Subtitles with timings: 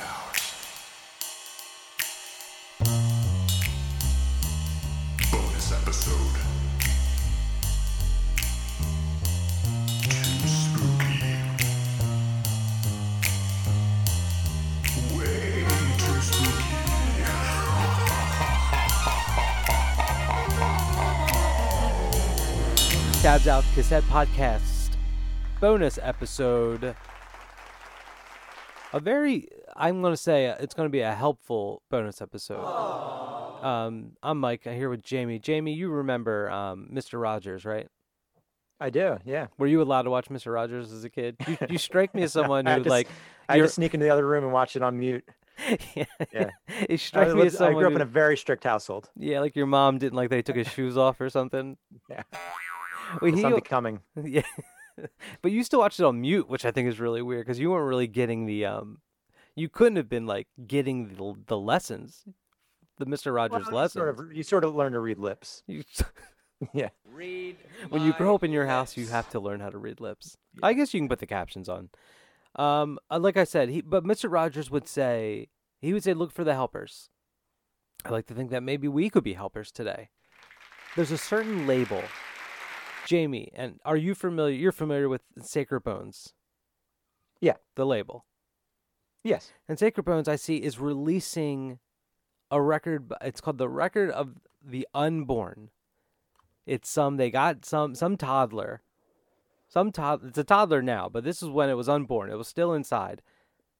[0.00, 0.38] out.
[5.30, 6.36] Bonus episode.
[10.02, 11.34] Too spooky.
[15.16, 15.64] Way
[15.98, 16.74] too spooky.
[23.22, 24.78] Tabs Out Cassette Podcast
[25.60, 26.94] bonus episode.
[28.92, 29.48] A very,
[29.80, 32.64] I'm going to say uh, it's going to be a helpful bonus episode.
[33.62, 34.66] Um, I'm Mike.
[34.66, 35.38] I'm here with Jamie.
[35.38, 37.20] Jamie, you remember um, Mr.
[37.20, 37.86] Rogers, right?
[38.80, 39.48] I do, yeah.
[39.56, 40.52] Were you allowed to watch Mr.
[40.52, 41.36] Rogers as a kid?
[41.46, 43.08] You, you strike me as someone I who just- like.
[43.48, 45.24] I you're- to sneak into the other room and watch it on mute.
[45.94, 46.04] yeah.
[46.32, 46.50] Yeah.
[46.82, 49.08] it I, strikes me as I grew up who- in a very strict household.
[49.16, 51.76] yeah, like your mom didn't like they took his shoes off or something.
[52.10, 52.22] Yeah.
[53.22, 54.00] Well, he, unbecoming.
[54.22, 54.42] Yeah.
[55.42, 57.70] but you still watched it on mute, which I think is really weird because you
[57.70, 58.98] weren't really getting the um
[59.58, 62.24] you couldn't have been like getting the, the lessons.
[62.98, 63.34] The Mr.
[63.34, 63.92] Rogers Well, you lessons.
[63.92, 65.62] Sort of, you sort of learn to read lips.
[65.66, 65.84] You-
[66.72, 66.88] Yeah.
[67.04, 67.56] Read.
[67.88, 70.36] When you grow up in your house, you have to learn how to read lips.
[70.60, 71.90] I guess you can put the captions on.
[72.56, 74.30] Um, uh, like I said, he but Mr.
[74.30, 77.10] Rogers would say he would say, "Look for the helpers."
[78.04, 80.08] I like to think that maybe we could be helpers today.
[80.96, 82.02] There's a certain label,
[83.06, 84.56] Jamie, and are you familiar?
[84.56, 86.34] You're familiar with Sacred Bones?
[87.40, 87.54] Yeah.
[87.76, 88.24] the label.
[89.24, 89.52] Yes.
[89.68, 91.78] And Sacred Bones, I see, is releasing
[92.50, 93.12] a record.
[93.20, 95.70] It's called the Record of the Unborn.
[96.66, 98.82] It's some they got some some toddler,
[99.68, 100.22] some tod.
[100.24, 102.30] It's a toddler now, but this is when it was unborn.
[102.30, 103.22] It was still inside.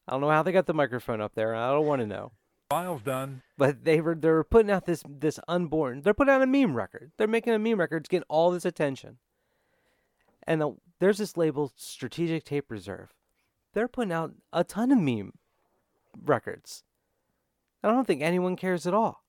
[0.07, 1.53] I don't know how they got the microphone up there.
[1.53, 2.33] and I don't want to know.
[2.71, 3.43] File's done.
[3.59, 6.01] But they were they're putting out this this unborn.
[6.01, 7.13] They're putting out a meme record.
[7.19, 9.19] They're making a meme record to get all this attention.
[10.47, 13.13] And uh, there's this label, Strategic Tape Reserve.
[13.79, 15.35] They're putting out a ton of meme
[16.25, 16.83] records.
[17.81, 19.23] I don't think anyone cares at all.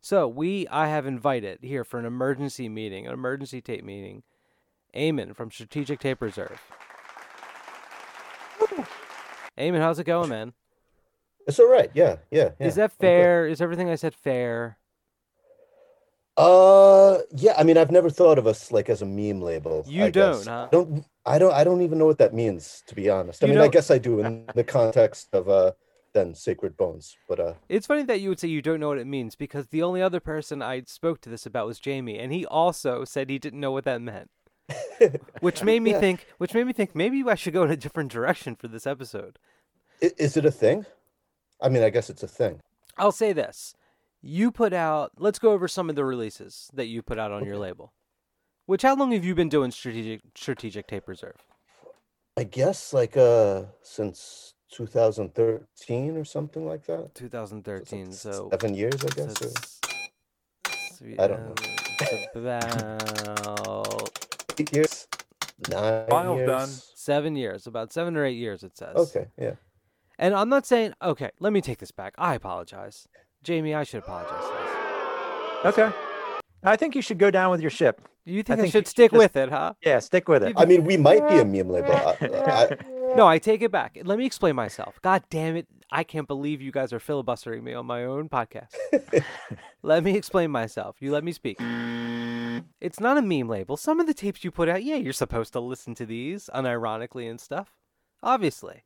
[0.00, 4.22] So we, I have invited here for an emergency meeting, an emergency tape meeting,
[4.94, 6.58] Eamon from Strategic Tape Reserve.
[9.58, 10.54] Eamon, how's it going, man?
[11.46, 11.90] It's all right.
[11.92, 12.52] Yeah, yeah.
[12.58, 12.66] yeah.
[12.66, 13.46] Is that fair?
[13.46, 14.78] Is everything I said fair?
[16.36, 17.54] Uh, yeah.
[17.56, 19.84] I mean, I've never thought of us like as a meme label.
[19.88, 20.46] You I don't, guess.
[20.46, 20.64] huh?
[20.66, 21.04] I don't.
[21.24, 21.52] I don't.
[21.52, 23.42] I don't even know what that means, to be honest.
[23.42, 25.72] I You mean, I don't- guess I do in the context of uh,
[26.12, 28.98] then Sacred Bones, but uh, It's funny that you would say you don't know what
[28.98, 32.32] it means because the only other person I spoke to this about was Jamie, and
[32.32, 34.30] he also said he didn't know what that meant.
[35.40, 36.00] which made me Yeah.
[36.00, 38.84] think which made me think maybe I should go in a different direction for this
[38.86, 39.38] episode.
[40.02, 40.84] i- is it a thing?
[41.62, 42.60] I mean, I guess it's a thing.
[42.98, 43.74] I'll say this.
[44.22, 47.44] You put out let's go over some of the releases that you put out on
[47.44, 47.92] your label.
[48.66, 51.36] Which how long have you been doing strategic strategic tape reserve?
[52.36, 57.14] I guess like uh since 2013 or something like that.
[57.14, 58.12] 2013.
[58.12, 59.40] So seven years, I guess.
[59.42, 59.80] or- that's-
[61.18, 61.54] I don't know.
[62.34, 64.10] About
[64.58, 65.06] eight years,
[65.70, 66.48] nine File's years.
[66.48, 66.68] done.
[66.68, 68.96] seven years, about seven or eight years, it says.
[68.96, 69.54] Okay, yeah.
[70.18, 72.14] And I'm not saying, okay, let me take this back.
[72.16, 73.06] I apologize.
[73.46, 74.42] Jamie, I should apologize.
[74.42, 75.78] for this.
[75.78, 75.96] Okay.
[76.64, 78.00] I think you should go down with your ship.
[78.24, 79.74] You think I, think should you should stick just- with it, huh?
[79.84, 80.54] Yeah, stick with it.
[80.56, 81.92] I mean, we might be a meme label.
[81.94, 82.76] I, I,
[83.14, 83.96] No, I take it back.
[84.04, 84.98] Let me explain myself.
[85.00, 85.68] God damn it.
[85.92, 88.74] I can't believe you guys are filibustering me on my own podcast.
[89.84, 90.96] let me explain myself.
[90.98, 91.58] You let me speak.
[92.80, 93.76] It's not a meme label.
[93.76, 97.30] Some of the tapes you put out, yeah, you're supposed to listen to these unironically
[97.30, 97.72] and stuff.
[98.24, 98.82] Obviously.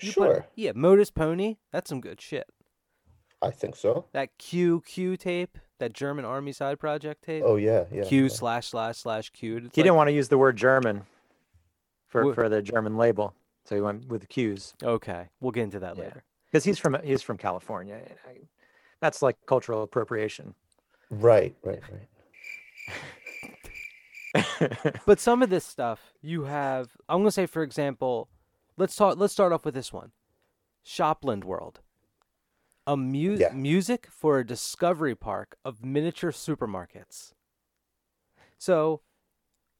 [0.00, 0.46] You put- Sure.
[0.54, 2.46] yeah, Modus Pony, that's some good shit.
[3.44, 4.06] I think so.
[4.12, 7.42] That QQ tape, that German Army side project tape.
[7.46, 8.04] Oh yeah, yeah.
[8.04, 8.28] Q yeah.
[8.28, 9.56] slash slash slash Q.
[9.72, 11.02] he didn't want to use the word German
[12.08, 13.34] for, Wh- for the German label,
[13.64, 16.04] so he went with the Q's Okay, we'll get into that Yeah.
[16.04, 16.24] later.
[16.50, 17.96] because he's from he's from California.
[17.96, 18.48] and I-
[19.00, 20.54] That's like cultural appropriation.
[21.10, 22.08] Right, right, right.
[25.06, 26.88] But some of this stuff you have.
[27.08, 28.28] I'm gonna say, for example,
[28.76, 29.16] let's talk.
[29.18, 30.10] Let's start off with this one,
[30.82, 31.80] Shopland World,
[32.86, 33.52] a mu- Yeah.
[33.52, 37.32] music for a discovery park of miniature supermarkets.
[38.58, 39.00] So,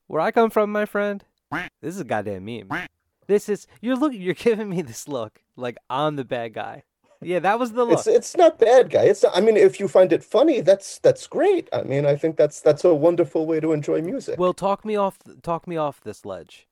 [0.06, 1.24] where I come from, my friend,
[1.80, 2.68] this is a goddamn meme.
[3.26, 4.20] This is you're looking.
[4.20, 6.82] You're giving me this look like I'm the bad guy.
[7.22, 7.98] Yeah, that was the look.
[8.00, 9.04] It's it's not bad, guy.
[9.04, 11.68] It's not, I mean, if you find it funny, that's that's great.
[11.72, 14.38] I mean, I think that's that's a wonderful way to enjoy music.
[14.38, 15.18] Well, talk me off.
[15.42, 16.68] Talk me off this ledge.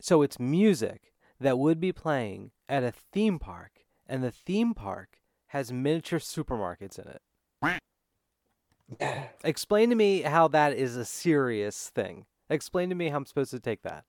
[0.00, 5.18] So it's music that would be playing at a theme park, and the theme park
[5.52, 7.20] has miniature supermarkets in it.
[9.44, 12.24] Explain to me how that is a serious thing.
[12.48, 14.04] Explain to me how I'm supposed to take that.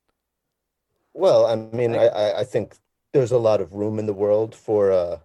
[1.14, 2.78] Well, I mean, I, I, I think
[3.12, 5.20] there's a lot of room in the world for uh,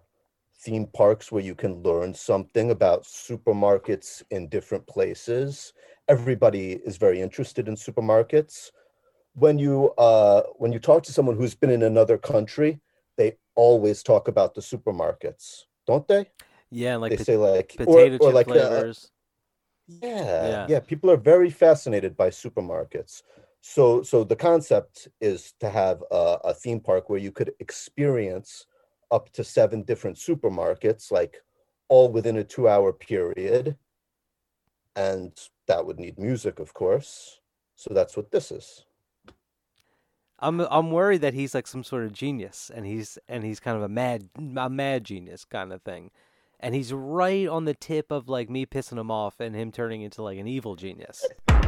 [0.59, 5.71] theme parks where you can learn something about supermarkets in different places.
[6.09, 8.71] Everybody is very interested in supermarkets.
[9.35, 12.81] When you uh, when you talk to someone who's been in another country,
[13.15, 16.29] they always talk about the supermarkets, don't they?
[16.69, 19.11] Yeah, like they say like or- potato or, chip like uh, flavors.
[19.87, 20.65] yeah, Yeah.
[20.69, 23.23] yeah, people are very fascinated by supermarkets.
[23.61, 28.65] So, so the concept is to have a, a theme park where you could experience
[29.11, 31.33] up to seven different supermarkets, like
[31.89, 33.75] all within a two-hour period,
[34.95, 35.31] and
[35.67, 37.41] that would need music, of course.
[37.75, 38.85] So that's what this is.
[40.39, 43.77] I'm I'm worried that he's like some sort of genius, and he's and he's kind
[43.77, 46.11] of a mad a mad genius kind of thing,
[46.59, 50.01] and he's right on the tip of like me pissing him off and him turning
[50.01, 51.25] into like an evil genius.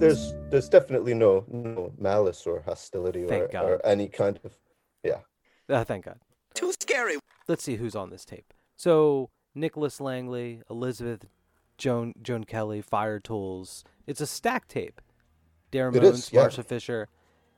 [0.00, 3.64] There's, there's definitely no, no malice or hostility or, Thank God.
[3.66, 4.56] or any kind of,
[5.70, 6.18] Oh, thank God.
[6.54, 7.16] Too scary.
[7.46, 8.52] Let's see who's on this tape.
[8.76, 11.26] So Nicholas Langley, Elizabeth
[11.78, 13.84] Joan Joan Kelly, Fire-Toolz.
[14.06, 15.00] It's a stack tape.
[15.72, 16.46] Darren It Moons, is, yeah.
[16.46, 17.08] Marsha Fisher,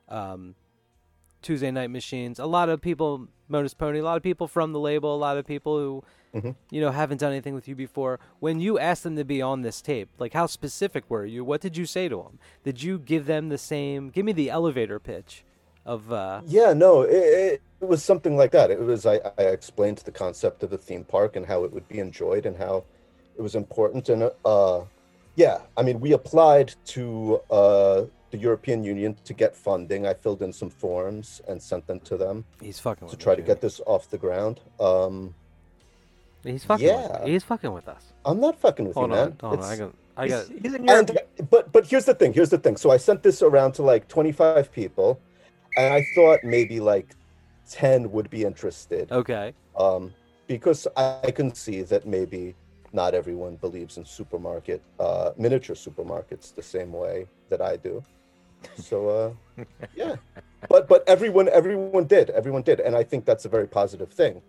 [0.08, 0.54] um,
[1.40, 2.38] Tuesday Night Machines.
[2.38, 3.98] A lot of people, Modus Pony.
[3.98, 5.14] A lot of people from the label.
[5.14, 6.04] A lot of people who,
[6.34, 6.54] Mhm.
[6.70, 8.20] you know, haven't done anything with you before.
[8.38, 11.44] When you asked them to be on this tape, like how specific were you?
[11.44, 12.38] What did you say to them?
[12.64, 14.10] Did you give them the same?
[14.10, 15.44] Give me the elevator pitch
[15.84, 16.12] of.
[16.12, 18.70] uh Yeah, no, it, it, it was something like that.
[18.70, 21.88] It was I, I explained the concept of the theme park and how it would
[21.88, 22.84] be enjoyed and how
[23.36, 24.08] it was important.
[24.08, 24.82] And uh,
[25.36, 30.06] yeah, I mean, we applied to uh, the European Union to get funding.
[30.06, 33.22] I filled in some forms and sent them to them He's fucking to with me,
[33.24, 34.60] try to get this off the ground.
[34.80, 35.34] Um,
[36.44, 36.86] He's fucking.
[36.86, 37.20] Yeah.
[37.20, 38.12] With, he's fucking with us.
[38.24, 39.38] I'm not fucking with Hold you, on, man.
[39.40, 39.64] hold on.
[39.64, 39.94] I got.
[40.16, 40.46] I got.
[40.48, 41.10] He's, he's in Europe.
[41.10, 43.82] and but but here's the thing here's the thing so i sent this around to
[43.82, 45.18] like 25 people
[45.78, 47.14] and i thought maybe like
[47.70, 49.54] 10 would be interested Okay.
[49.78, 50.12] um
[50.48, 52.54] because i, I can see that maybe
[52.92, 58.02] not everyone believes in supermarket uh miniature supermarkets the same way that i do
[58.76, 59.64] so uh
[59.96, 60.16] yeah
[60.68, 64.40] but but everyone everyone did everyone did and i think that's a very positive thing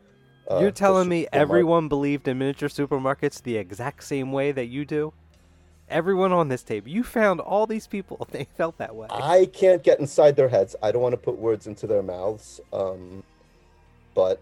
[0.49, 4.85] uh, You're telling me everyone believed in miniature supermarkets the exact same way that you
[4.85, 5.13] do?
[5.89, 8.27] Everyone on this tape, you found all these people.
[8.31, 9.07] They felt that way.
[9.09, 10.75] I can't get inside their heads.
[10.81, 12.59] I don't want to put words into their mouths.
[12.71, 13.23] Um,
[14.15, 14.41] but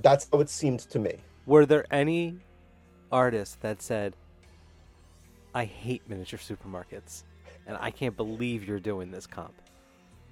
[0.00, 1.16] that's how it seemed to me.
[1.46, 2.38] Were there any
[3.12, 4.16] artists that said,
[5.54, 7.22] "I hate miniature supermarkets,
[7.66, 9.54] and I can't believe you're doing this comp"?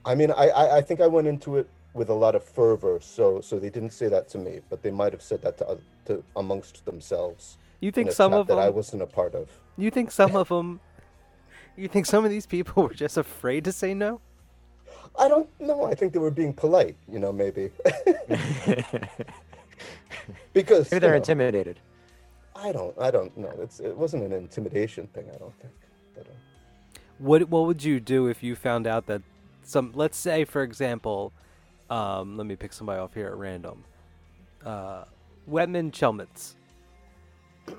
[0.04, 2.98] I mean, I, I, I think I went into it with a lot of fervor,
[3.00, 5.66] so so they didn't say that to me, but they might have said that to,
[5.66, 7.58] oth- to amongst themselves.
[7.80, 9.48] You think some of them that I wasn't a part of.
[9.76, 10.80] You think some of them?
[11.76, 14.20] You think some of these people were just afraid to say no?
[15.18, 15.84] I don't know.
[15.84, 17.70] I think they were being polite, you know, maybe
[20.52, 21.80] because Maybe they're know, intimidated.
[22.60, 23.52] I don't, I don't know.
[23.60, 25.26] It's it wasn't an intimidation thing.
[25.34, 25.72] I don't think.
[26.14, 29.22] But, uh, What what would you do if you found out that
[29.62, 31.32] some let's say for example,
[31.88, 33.84] um, let me pick somebody off here at random.
[34.64, 35.04] Uh,
[35.48, 36.56] Wetman Chelmets.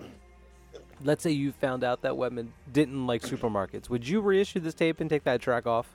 [1.04, 3.90] let's say you found out that Wetman didn't like supermarkets.
[3.90, 5.88] Would you reissue this tape and take that track off?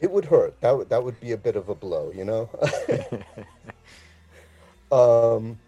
[0.00, 0.60] it would hurt.
[0.60, 2.50] That would that would be a bit of a blow, you know.
[4.92, 5.58] um,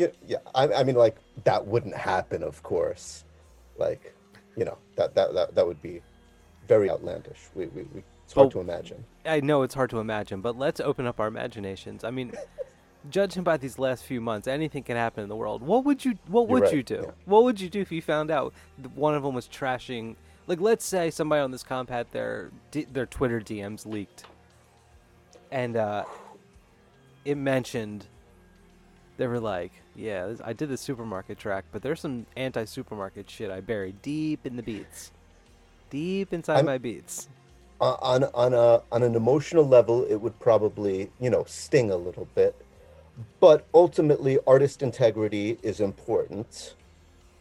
[0.00, 0.38] yeah, yeah.
[0.54, 3.24] I, I mean, like that wouldn't happen, of course.
[3.76, 4.14] Like,
[4.56, 6.00] you know, that that that, that would be
[6.66, 7.38] very outlandish.
[7.54, 9.04] We, we, we it's hard But- to imagine.
[9.26, 12.04] I know it's hard to imagine, but let's open up our imaginations.
[12.04, 12.32] I mean,
[13.10, 15.62] judging by these last few months, anything can happen in the world.
[15.62, 17.02] What would you What You're would right, you do?
[17.06, 17.10] yeah.
[17.26, 18.54] What would you do if you found out
[18.94, 20.16] one of them was trashing?
[20.46, 24.24] Like, let's say somebody on this comp had their their Twitter DMs leaked,
[25.52, 26.04] and uh,
[27.24, 28.06] it mentioned
[29.16, 33.50] they were like, "Yeah, this, I did the supermarket track, but there's some anti-supermarket shit
[33.50, 35.12] I buried deep in the beats,
[35.90, 37.28] deep inside I'm- my beats."
[37.80, 41.96] Uh, on on a on an emotional level, it would probably you know sting a
[41.96, 42.54] little bit,
[43.40, 46.74] but ultimately, artist integrity is important,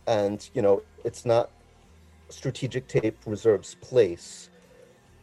[0.07, 1.51] and you know it's not
[2.29, 4.49] strategic tape reserves place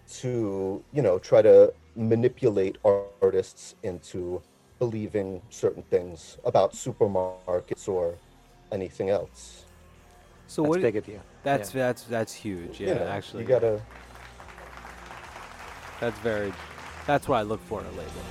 [0.09, 2.77] to you know try to manipulate
[3.23, 4.43] artists into
[4.79, 8.15] believing certain things about supermarkets or
[8.73, 9.65] anything else.
[10.49, 10.81] So That's what?
[10.83, 11.21] big of you.
[11.43, 11.87] That's Yeah.
[11.87, 12.81] that's that's huge.
[12.81, 13.81] Yeah, you know, actually, you gotta.
[16.01, 16.53] that's very.
[17.07, 18.23] That's what I look for in a label.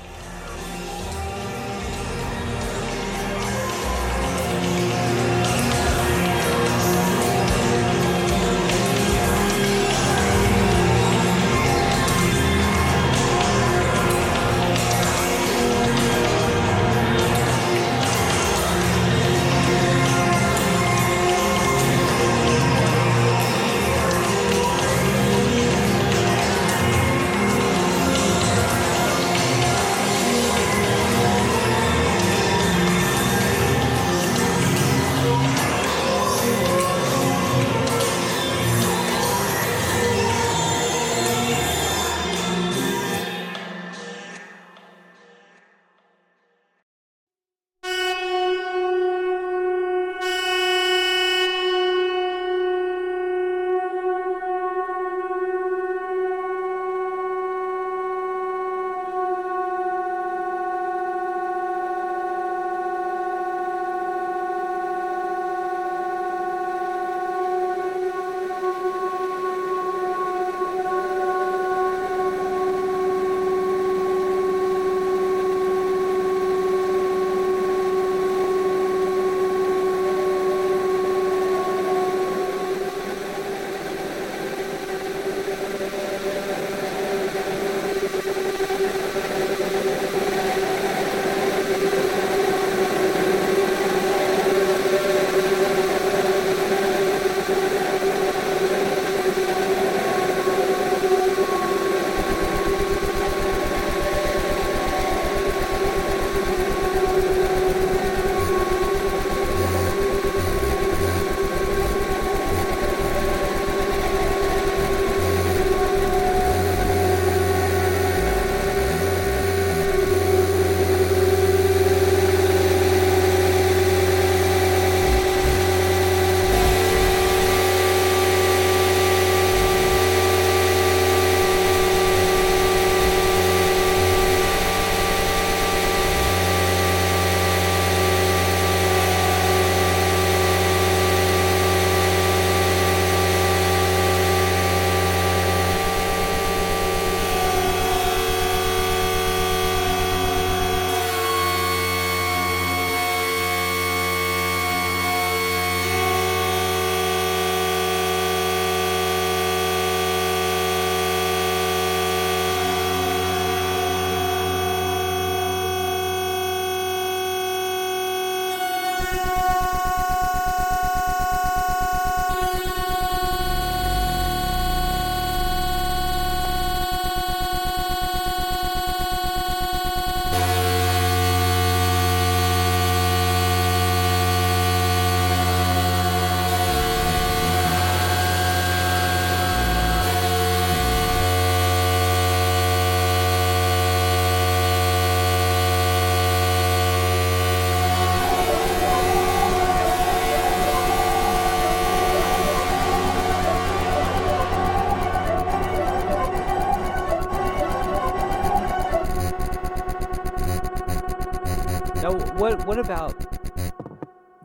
[212.85, 213.15] About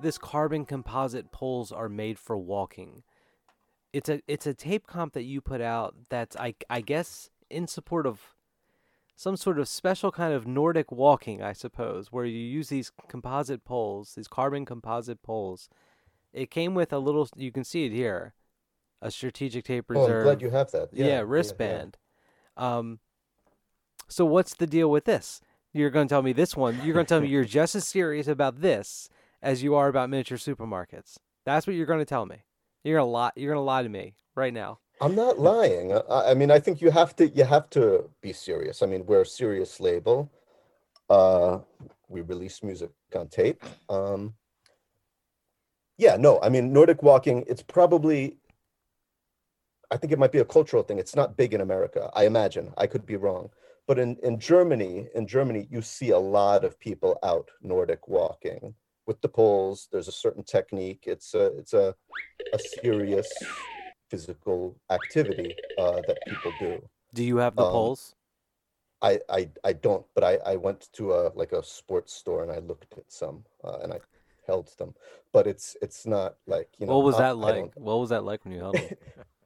[0.01, 3.03] this carbon composite poles are made for walking?
[3.93, 7.67] It's a it's a tape comp that you put out that's I I guess in
[7.67, 8.21] support of
[9.15, 13.65] some sort of special kind of Nordic walking, I suppose, where you use these composite
[13.65, 15.69] poles, these carbon composite poles.
[16.33, 18.35] It came with a little you can see it here.
[19.03, 20.89] A strategic tape Oh, reserve I'm glad you have that.
[20.93, 21.99] yeah, Yeah, yeah, wristband.
[22.57, 23.01] Um,
[24.09, 25.41] so what's the deal with this?
[25.73, 26.81] You're going to tell me this one.
[26.85, 29.09] You're going to tell me you're just as serious about this
[29.43, 31.19] as you are about miniature supermarkets.
[31.45, 32.45] That's what you're going to tell me.
[32.85, 33.31] You're gonna lie.
[33.37, 34.79] You're gonna lie to me right now.
[35.01, 35.93] I'm not lying.
[35.93, 38.83] I, I mean, I think you have to you have to be serious.
[38.83, 40.31] I mean, we're a serious label.
[41.09, 41.59] Uh,
[42.09, 43.63] we release music on tape.
[43.89, 44.35] Um,
[45.99, 47.45] yeah, no, I mean, Nordic walking.
[47.47, 48.39] It's probably.
[49.93, 50.99] I think it might be a cultural thing.
[51.01, 52.11] It's not big in America.
[52.15, 52.73] I imagine.
[52.79, 53.51] I could be wrong,
[53.91, 58.75] but in in Germany, in Germany, you see a lot of people out Nordic walking
[59.09, 59.89] with the poles.
[59.91, 61.03] There's a certain technique.
[61.15, 61.97] It's a it's a
[62.53, 63.29] a serious
[64.09, 66.73] physical activity uh, that people do.
[67.15, 68.15] Do you have the Um, poles?
[69.03, 72.53] I, I I don't, but I I went to a like a sports store and
[72.53, 73.99] I looked at some uh, and I
[74.47, 74.95] held them,
[75.33, 76.95] but it's it's not like you know.
[76.95, 77.73] What was I- that like?
[77.75, 78.99] What was that like when you held them?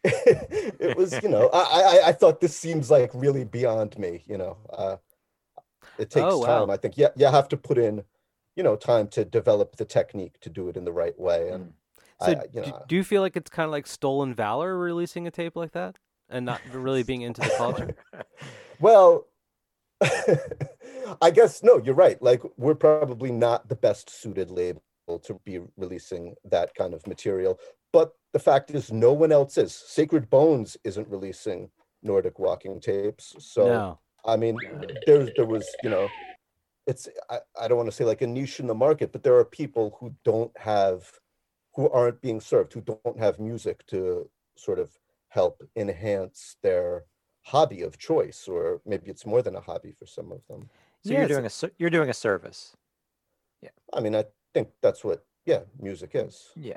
[0.04, 4.22] it was you know I, I I thought this seems like really beyond me.
[4.26, 4.96] You know, uh,
[5.98, 6.60] it takes Oh, wow.
[6.60, 6.70] time.
[6.70, 8.04] I think yeah you have to put in,
[8.56, 11.50] you know, time to develop the technique to do it in the right way.
[11.50, 11.72] And
[12.20, 14.34] So, I, I- you do, know, do you feel like it's kind of like stolen
[14.34, 15.96] valor releasing a tape like that
[16.28, 17.94] and not really being into the culture?
[18.80, 19.26] Well,
[21.22, 22.20] I guess no, you're right.
[22.22, 24.82] Like we're probably not the best suited label
[25.22, 27.58] to be releasing that kind of material.
[27.92, 29.74] But the fact is no one else is.
[29.74, 31.70] Sacred Bones isn't releasing
[32.02, 33.34] Nordic walking tapes.
[33.38, 33.98] So no.
[34.24, 34.58] I mean
[35.06, 36.08] there there was, you know,
[36.86, 39.36] it's I, I don't want to say like a niche in the market, but there
[39.36, 41.10] are people who don't have
[41.74, 44.90] who aren't being served, who don't have music to sort of
[45.28, 47.04] help enhance their
[47.42, 50.68] hobby of choice, or maybe it's more than a hobby for some of them.
[51.04, 52.76] So Yeah, you're doing a you're doing a service.
[53.62, 53.70] Yeah.
[53.94, 56.50] I mean, I think that's what yeah, music is.
[56.56, 56.76] Yeah.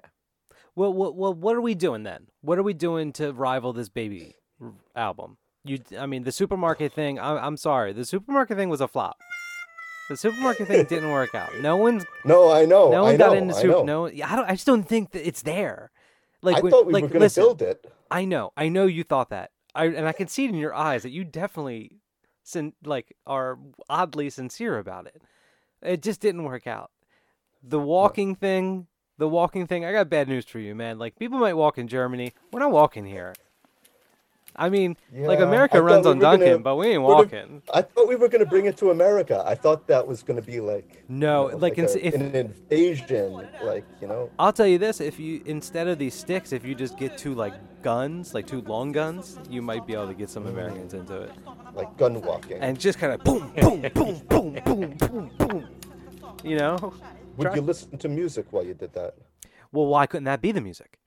[0.76, 2.28] Well, well, well, what are we doing then?
[2.42, 5.38] What are we doing to rival this baby r- album?
[5.64, 7.20] You, I mean, the supermarket thing.
[7.20, 9.18] I'm, I'm sorry, the supermarket thing was a flop.
[10.10, 11.50] The supermarket thing didn't work out.
[11.62, 12.90] No one's, No, I know.
[12.92, 13.84] no I one know, got into I super.
[13.84, 14.46] No, I don't.
[14.50, 15.92] I just don't think that it's there.
[16.42, 17.86] Like, I when- thought we like, were going to build it.
[18.10, 19.52] I know, I know you thought that.
[19.76, 22.00] I and I can see it in your eyes that you definitely,
[22.44, 23.58] sin, like, are
[23.90, 25.22] oddly sincere about it.
[25.82, 26.92] It just didn't work out.
[27.64, 28.88] The walking thing,
[29.22, 29.86] the walking thing.
[29.86, 30.98] I got bad news for you, man.
[30.98, 32.34] Like people might walk in Germany.
[32.52, 33.34] We're not walking here.
[34.56, 37.04] I mean, like Yeah, I America runs we on were gonna- Dunkin', but we ain't
[37.04, 37.62] walking.
[37.74, 39.42] I thought we were going to bring it to America.
[39.46, 42.16] I thought that was going to be like you No, know, like, ins- a- if-
[42.16, 44.30] an invasion, like you know.
[44.40, 47.34] I'll tell you this: if you instead of these sticks, if you just get two
[47.36, 51.22] like guns, like two long guns, you might be able to get some Americans into
[51.22, 51.32] it.
[51.76, 52.58] like gun walking.
[52.58, 55.68] and just kind of boom, boom, boom, boom, boom, boom, boom.
[56.44, 56.94] You know?
[57.42, 59.16] Would try- you listen to music while you did that?
[59.72, 61.00] Well, why couldn't that be the music?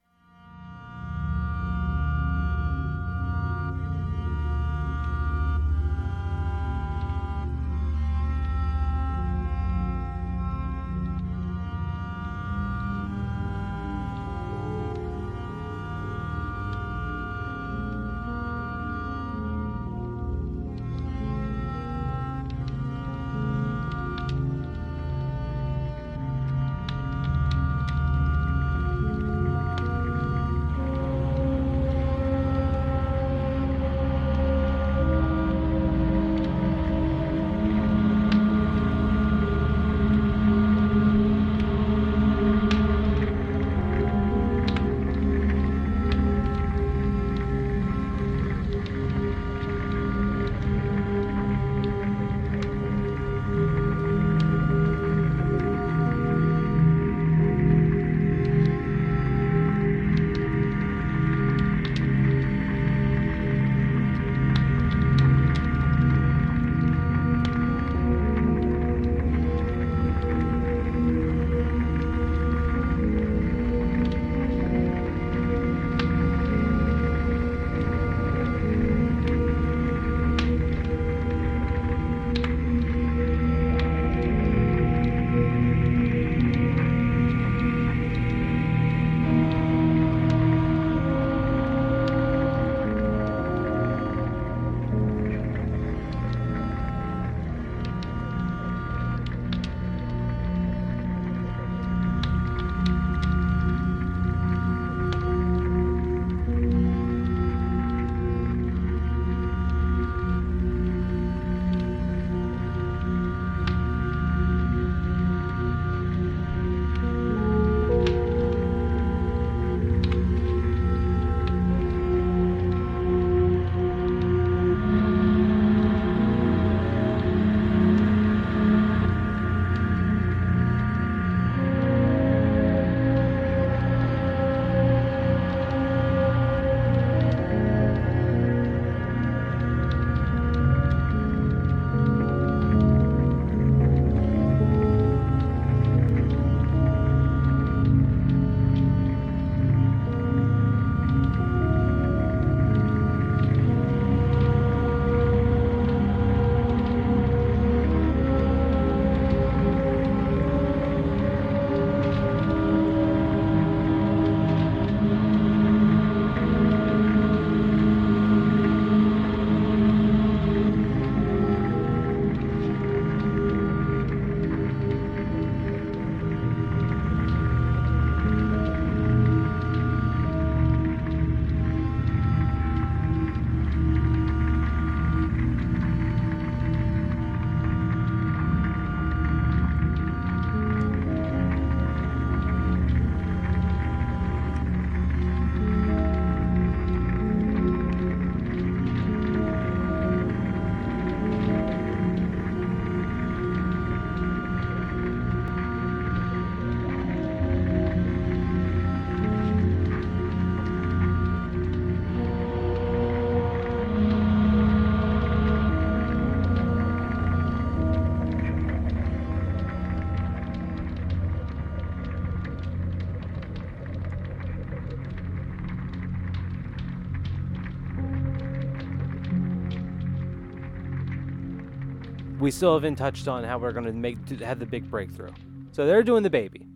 [232.45, 235.33] We still haven't touched on how we're going to make have the big breakthrough.
[235.73, 236.67] So they're doing the baby.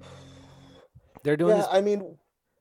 [1.22, 1.68] They're doing yeah, this.
[1.70, 2.16] I mean,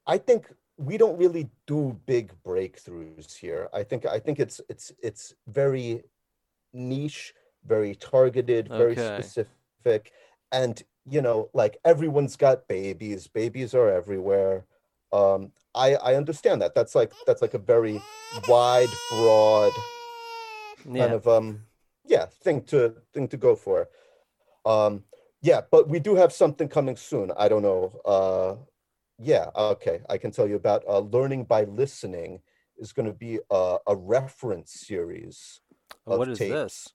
[0.06, 3.70] I think we don't really do big breakthroughs here.
[3.74, 6.04] I think I think it's it's it's very
[6.74, 7.34] niche,
[7.66, 9.22] very targeted, very Okay.
[9.22, 10.12] specific,
[10.52, 13.26] and you know, like everyone's got babies.
[13.28, 14.66] Babies are everywhere.
[15.14, 16.76] Um, I I understand that.
[16.76, 18.02] That's like that's like a very
[18.50, 19.72] wide, broad
[20.86, 21.04] yeah.
[21.04, 21.62] kind of um
[22.08, 23.90] yeah thing to thing to go for
[24.66, 25.04] um
[25.42, 28.56] yeah but we do have something coming soon i don't know uh
[29.20, 32.40] yeah okay i can tell you about uh learning by listening
[32.78, 35.62] is going to be a, a reference series
[36.06, 36.54] of what is tapes.
[36.54, 36.90] this?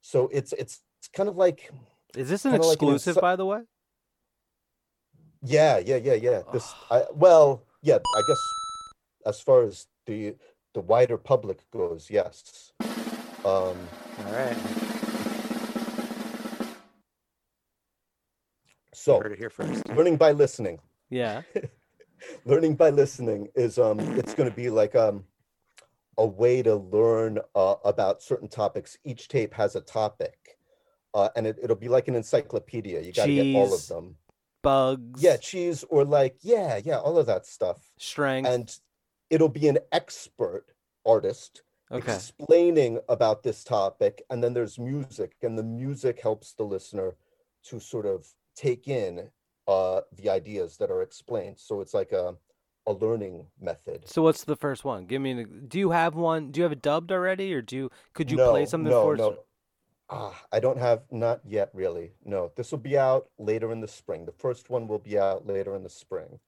[0.00, 1.70] so it's it's it's kind of like
[2.16, 3.62] Is this an kinda like an exclusive, by the way?
[5.42, 8.38] yeah yeah yeah yeah this i well yeah i guess
[9.26, 10.34] as far as the
[10.74, 12.72] the wider public goes yes
[13.44, 13.76] um
[14.26, 14.56] All right.
[18.92, 19.86] so heard it here first.
[19.88, 20.78] learning by listening
[21.08, 21.42] Yeah.
[22.44, 25.24] learning by listening is um it's going to be like um
[26.18, 30.58] a way to learn uh, about certain topics each tape has a topic
[31.14, 34.16] uh, and it, it'll be like an encyclopedia you got to get all of them
[34.62, 35.22] Bugs.
[35.22, 38.48] yeah cheese or like yeah yeah all of that stuff Strength.
[38.48, 38.78] and
[39.30, 40.66] it'll be an expert
[41.06, 42.14] artist okay.
[42.14, 47.16] explaining about this topic and then there's music and the music helps the listener
[47.64, 48.26] to sort of
[48.56, 49.28] take in
[49.68, 52.34] uh the ideas that are explained so it's like a
[52.86, 55.06] a learning method So what's the first one?
[55.06, 55.32] Give me.
[55.32, 56.50] An, do you have one?
[56.50, 57.90] Do you have it dubbed already, or do you?
[58.14, 59.18] Could you play something no, for us?
[59.18, 59.38] no.
[60.08, 62.12] Ah, I don't have not yet really.
[62.24, 64.26] No, this will be out later in the spring.
[64.26, 66.40] The first one will be out later in the spring.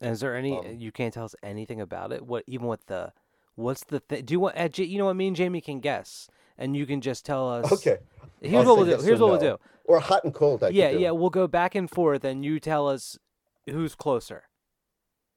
[0.00, 0.56] And is there any?
[0.56, 2.24] Um, you can't tell us anything about it.
[2.24, 3.12] What even what the?
[3.56, 4.24] What's the thing?
[4.24, 4.56] Do you want?
[4.56, 5.16] Uh, J- you know what?
[5.16, 7.70] Me and Jamie can guess, and you can just tell us.
[7.72, 7.98] Okay.
[8.40, 9.04] Here's I'll what we'll do.
[9.04, 9.60] Here's or what we'll do.
[9.84, 10.62] Or hot and cold.
[10.64, 11.10] I Yeah, yeah.
[11.10, 13.18] We'll go back and forth, and you tell us
[13.68, 14.44] who's closer.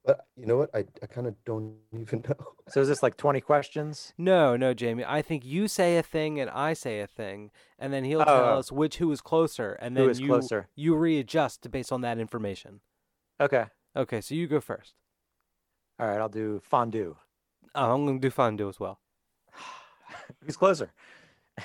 [0.06, 0.70] But you know what?
[0.74, 2.36] I, I kind of don't even know.
[2.68, 4.12] So is this like 20 questions?
[4.18, 5.04] No, no, Jamie.
[5.06, 8.24] I think you say a thing and I say a thing, and then he'll Oh,
[8.24, 8.58] tell oh.
[8.58, 10.68] us which who is closer, and then is you closer?
[10.76, 12.80] you readjust based on that information.
[13.40, 13.64] Okay.
[13.96, 14.94] Okay, so you go first.
[15.98, 16.20] All right.
[16.20, 17.16] I'll do fondue.
[17.74, 19.00] Oh, I'm gonna do fondue as well.
[20.44, 20.92] Who's closer?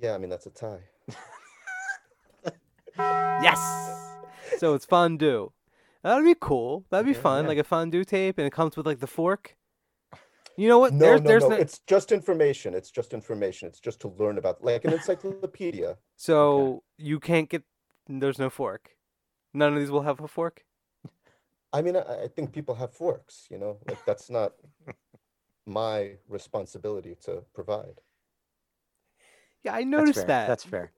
[0.00, 0.84] Yeah, I mean that's a tie.
[2.96, 3.58] Yes.
[4.58, 5.50] so it's fondue.
[6.02, 6.84] That'd be cool.
[6.90, 7.48] That'd be Okay, fun, yeah.
[7.48, 9.56] like a fondue tape, and it comes with like the fork.
[10.56, 10.92] You know what?
[10.92, 11.48] No, there's no, there's no.
[11.50, 12.74] no- It's just information.
[12.74, 13.68] It's just information.
[13.68, 15.96] It's just to learn about, like an encyclopedia.
[16.16, 17.62] so you can't get.
[18.08, 18.90] There's no fork.
[19.54, 20.64] None of these will have a fork.
[21.72, 23.46] I mean, I, I think people have forks.
[23.50, 24.52] You know, like that's not
[25.66, 28.00] my responsibility to provide.
[29.62, 30.26] Yeah, I noticed fair.
[30.26, 30.48] that.
[30.48, 30.92] That's fair.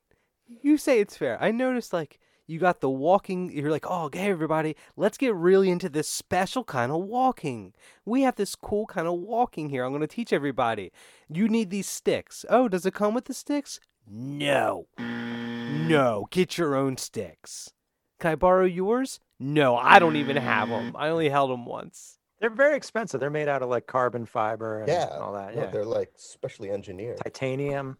[0.63, 1.39] You say it's fair.
[1.41, 3.51] I noticed like you got the walking.
[3.53, 7.73] You're like, oh, hey everybody, let's get really into this special kind of walking.
[8.05, 9.85] We have this cool kind of walking here.
[9.85, 10.93] I'm going to teach everybody.
[11.29, 12.45] You need these sticks.
[12.51, 13.81] Oh, does it come with the sticks?
[14.09, 14.87] No.
[14.99, 16.27] No.
[16.31, 17.73] Get your own sticks.
[18.19, 19.21] Can I borrow yours?
[19.43, 20.95] No, I don't even have them.
[20.97, 22.19] I only held them once.
[22.41, 23.21] They're very expensive.
[23.21, 25.55] They're made out of like carbon fiber and Yeah, all that.
[25.57, 25.71] no, Yeah.
[25.71, 27.19] they're like specially engineered.
[27.25, 27.97] Titanium.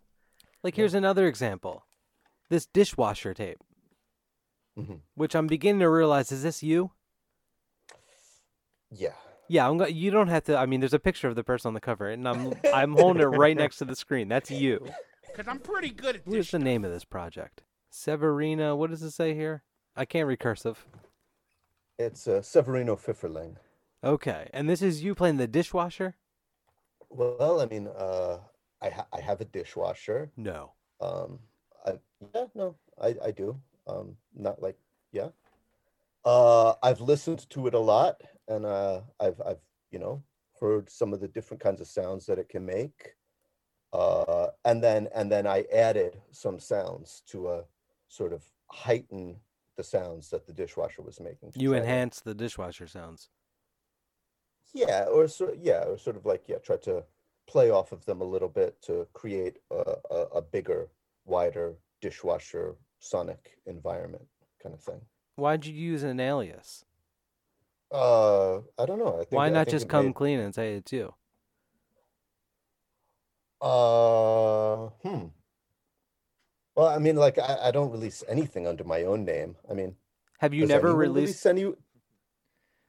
[0.63, 1.87] Like here's another example.
[2.51, 3.59] This dishwasher tape,
[4.79, 5.01] Mhm.
[5.15, 6.93] which I'm beginning to realize is this you?
[8.91, 9.15] Yeah.
[9.49, 10.57] Yeah, I'm go- you don't have to.
[10.57, 13.23] I mean, there's a picture of the person on the cover, and I'm I'm holding
[13.23, 14.29] it right next to the screen.
[14.29, 14.87] That's you.
[15.27, 17.63] Because I'm pretty good at What is the name of this project?
[17.93, 18.77] Severina.
[18.77, 19.63] What does it say here?
[19.97, 20.77] I can't recursive.
[22.01, 23.57] It's uh, Severino Pfifferling.
[24.03, 26.17] Okay, and this is you playing the dishwasher?
[27.11, 28.39] Well, I mean, uh,
[28.81, 30.33] I ha- I have a dishwasher.
[30.35, 30.73] No.
[31.03, 31.41] Um,
[31.85, 31.99] I,
[32.35, 33.61] yeah, no, I I do.
[33.87, 34.79] Um, not like
[35.13, 35.29] yeah.
[36.25, 39.61] Uh, I've listened to it a lot, and uh, I've I've
[39.91, 40.23] you know
[40.59, 43.15] heard some of the different kinds of sounds that it can make.
[43.93, 47.65] Uh, and then and then I added some sounds to a
[48.09, 49.37] sort of heighten
[49.81, 51.53] the sounds that the dishwasher was making.
[51.57, 53.31] You enhance the dishwasher sounds.
[54.75, 57.03] Yeah, or sort yeah, or sort of like yeah, try to
[57.49, 60.89] play off of them a little bit to create a, a, a bigger,
[61.25, 64.27] wider dishwasher sonic environment
[64.63, 65.01] kind of thing.
[65.37, 66.85] Why'd you use an alias?
[67.91, 69.15] Uh, I don't know.
[69.15, 71.15] I think Why not just come made- clean and say it's you?
[73.63, 75.27] Uh, hmm.
[76.81, 79.57] Well, I mean, like I, I don't release anything under my own name.
[79.71, 79.97] I mean,
[80.39, 81.45] Have you never released?
[81.45, 81.75] release any?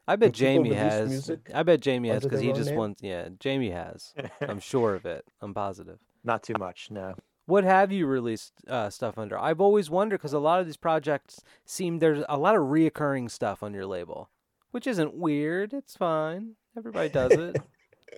[0.07, 1.09] I bet Jamie has.
[1.09, 2.77] music I bet Jamie has because he just name?
[2.79, 3.03] wants.
[3.03, 4.13] Yeah, Jamie has.
[4.39, 5.25] I'm sure of it.
[5.41, 5.99] I'm positive.
[6.23, 6.87] Not too much.
[6.89, 7.15] No.
[7.47, 9.37] What have you released uh, stuff under?
[9.37, 13.29] I've always wondered because a lot of these projects seem there's a lot of reoccurring
[13.29, 14.29] stuff on your label,
[14.71, 15.73] which isn't weird.
[15.73, 16.53] It's fine.
[16.77, 17.57] Everybody does it.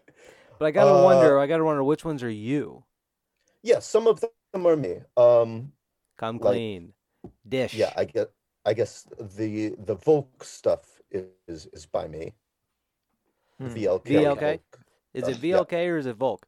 [0.60, 1.40] but I gotta Uh, wonder.
[1.40, 2.84] I gotta wonder which ones are you.
[3.64, 5.02] Yeah, some of are me.
[5.18, 5.72] Um,
[6.18, 6.94] Come Like- clean,
[7.48, 7.74] dish.
[7.74, 8.32] yeah, I get.
[8.66, 12.34] I guess the the Volk stuff is is by me.
[13.58, 13.68] Hmm.
[13.68, 14.04] VLK.
[14.06, 14.60] VLK?
[15.14, 15.58] Is it uh, yeah.
[15.58, 16.48] VLK or is it Volk?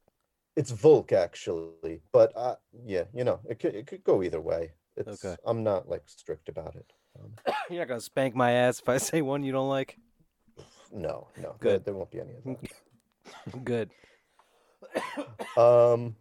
[0.55, 4.71] It's Volk actually, but uh, yeah, you know, it could it could go either way.
[4.95, 5.35] It's Okay.
[5.45, 6.93] I'm not like strict about it.
[7.19, 7.33] Um,
[7.69, 9.97] You're not gonna spank my ass if I say one you don't like.
[10.93, 11.69] no, no, Good.
[11.71, 13.65] There, there won't be any of that.
[13.65, 13.89] Good.
[15.57, 16.15] Um,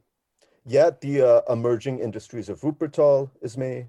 [0.67, 3.87] yeah, the uh, emerging industries of Wuppertal is me,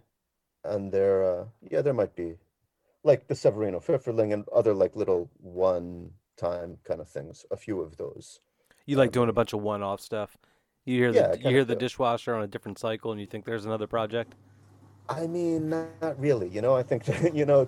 [0.64, 2.36] and there, uh, yeah, there might be
[3.04, 7.46] like the Severino Pfifferling and other like little one-time kind of things.
[7.52, 8.40] A few of those.
[8.86, 10.38] You like doing a bunch of one-off stuff.
[10.84, 13.46] You hear Yeah, the you hear the dishwasher on a different cycle, and you think
[13.46, 14.36] there's another project.
[15.08, 16.50] I mean, not, not really.
[16.50, 17.68] You know, I think you know,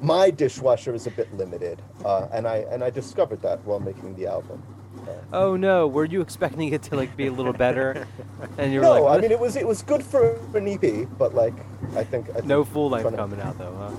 [0.00, 4.14] my dishwasher is a bit limited, uh, and I and I discovered that while making
[4.14, 4.62] the album.
[5.32, 8.06] Oh no, were you expecting it to like be a little better?
[8.58, 11.08] And you were no, like, I mean it was it was good for an EP,
[11.18, 11.54] but like
[11.96, 13.90] I think, I think no full length coming out though, huh?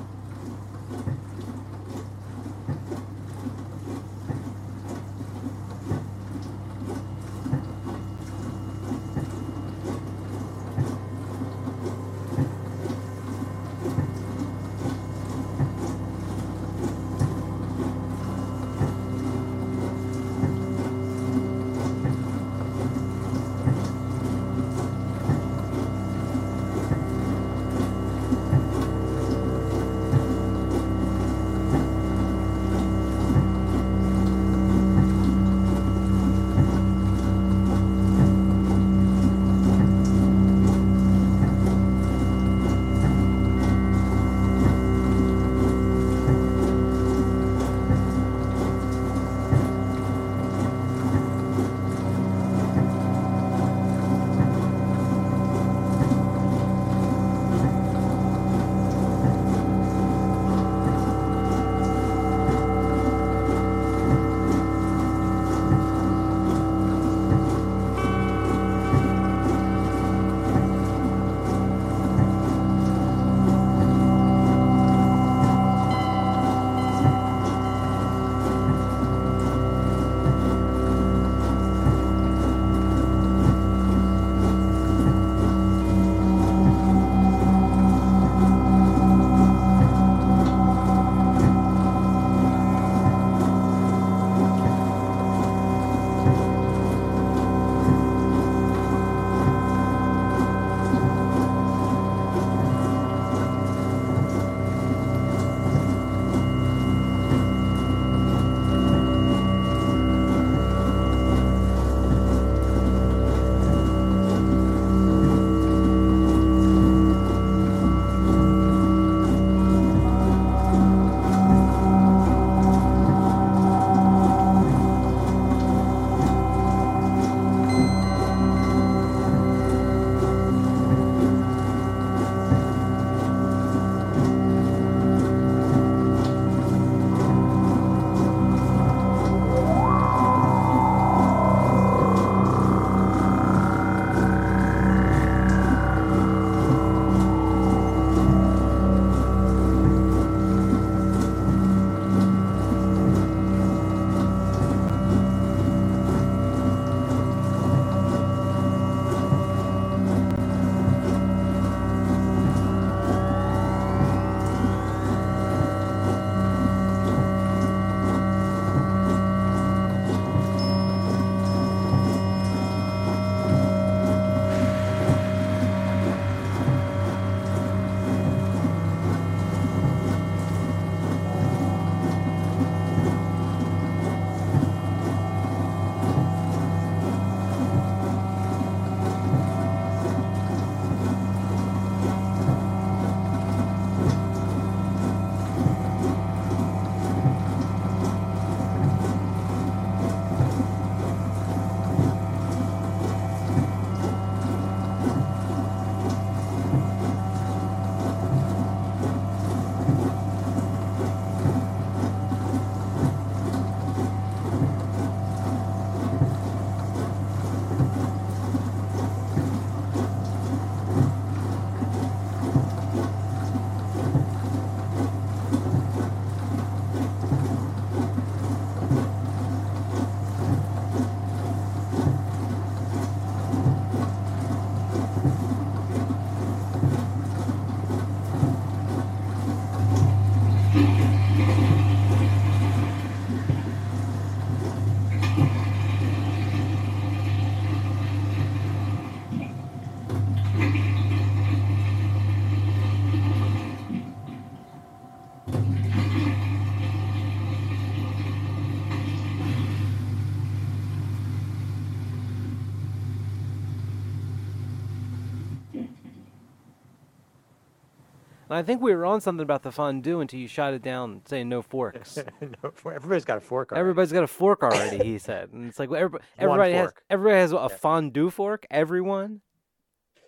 [268.55, 271.49] I think we were on something about the fondue until you shot it down, saying
[271.49, 272.17] no forks.
[272.41, 273.71] no, everybody's got a fork.
[273.71, 273.79] already.
[273.79, 277.39] Everybody's got a fork already, he said, and it's like well, everybody, everybody has everybody
[277.39, 277.67] has a Yeah.
[277.69, 278.65] fondue fork.
[278.69, 279.41] Everyone.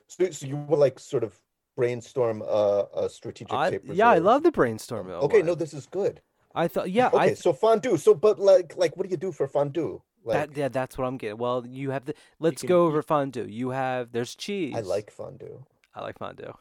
[0.08, 1.40] So, so you will like sort of
[1.76, 5.10] brainstorm a, a strategic I, tape yeah, I love the brainstorm.
[5.10, 6.22] Okay, no, this is good.
[6.54, 7.98] I thought yeah, Okay, so fondue.
[7.98, 10.02] So, but like, like, what do you do for fondue?
[10.24, 11.38] Like, that yeah, that's what I'm getting.
[11.38, 13.46] Well, you have the let's can- go over fondue.
[13.46, 14.74] You have there's cheese.
[14.76, 15.64] I like fondue.
[15.94, 16.54] I like fondue.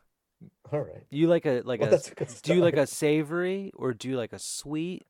[0.72, 1.02] All right.
[1.10, 4.16] You like a like Well, a a do you like a savory or do you
[4.16, 5.04] like a sweet?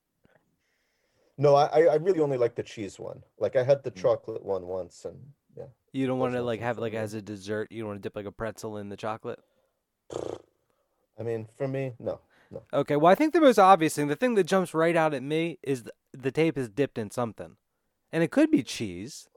[1.37, 3.23] No, I, I- really only like the cheese one.
[3.39, 3.97] Like, I had the Mm.
[3.97, 5.19] chocolate one once, and
[5.57, 5.65] yeah.
[5.93, 7.73] You don't want to like have like as a dessert.
[7.73, 9.41] You don't want to dip like a pretzel in the chocolate.
[11.19, 12.21] I mean, for me, no,
[12.51, 12.63] no.
[12.73, 15.23] Okay, well I think the most obvious thing, the thing that jumps right out at
[15.23, 17.57] me is th- the tape is dipped in something,
[18.13, 19.29] and it could be cheese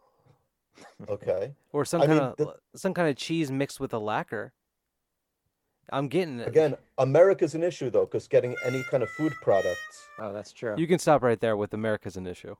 [1.10, 1.54] Okay.
[1.72, 4.54] or some I kind mean, of the- some kind of cheese mixed with a lacquer.
[5.92, 6.48] I'm getting it.
[6.48, 10.08] Again, America's an issue though, because getting any kind of food products.
[10.20, 10.76] Oh, that's true.
[10.78, 12.56] You can stop right there with America's an issue.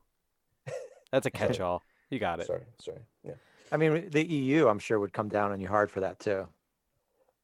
[1.12, 1.82] That's a catch-all.
[2.10, 2.46] You got it.
[2.46, 3.00] Sorry, sorry.
[3.22, 3.34] Yeah.
[3.70, 6.48] I mean, the EU, I'm sure, would come down on you hard for that too.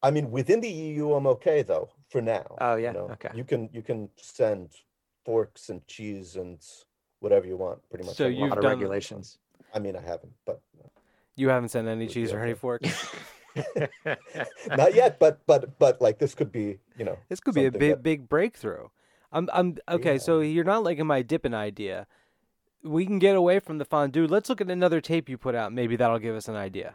[0.03, 2.47] I mean, within the EU, I'm okay though for now.
[2.63, 2.93] Oh, you yeah?
[2.93, 3.11] know.
[3.13, 3.29] Okay.
[3.35, 4.71] You can you can send
[5.27, 6.59] forks and cheese and
[7.21, 8.17] whatever you want, pretty much.
[8.17, 8.31] So A.
[8.31, 9.37] You've lot of done- regulations.
[9.75, 10.63] I mean, I haven't, but
[11.37, 12.59] You haven't sent any cheese or any okay.
[12.61, 13.15] forks.
[14.69, 15.19] not yet.
[15.19, 17.19] But but but like this could be, you know.
[17.29, 18.89] This could be a big that- big breakthrough.
[19.33, 20.13] I'm I'm okay.
[20.15, 20.19] Yeah.
[20.19, 22.07] So you're not liking my dipping idea.
[22.83, 24.27] We can get away from the fondue.
[24.27, 25.73] Let's look at another tape you put out.
[25.73, 26.95] Maybe that'll give us an idea.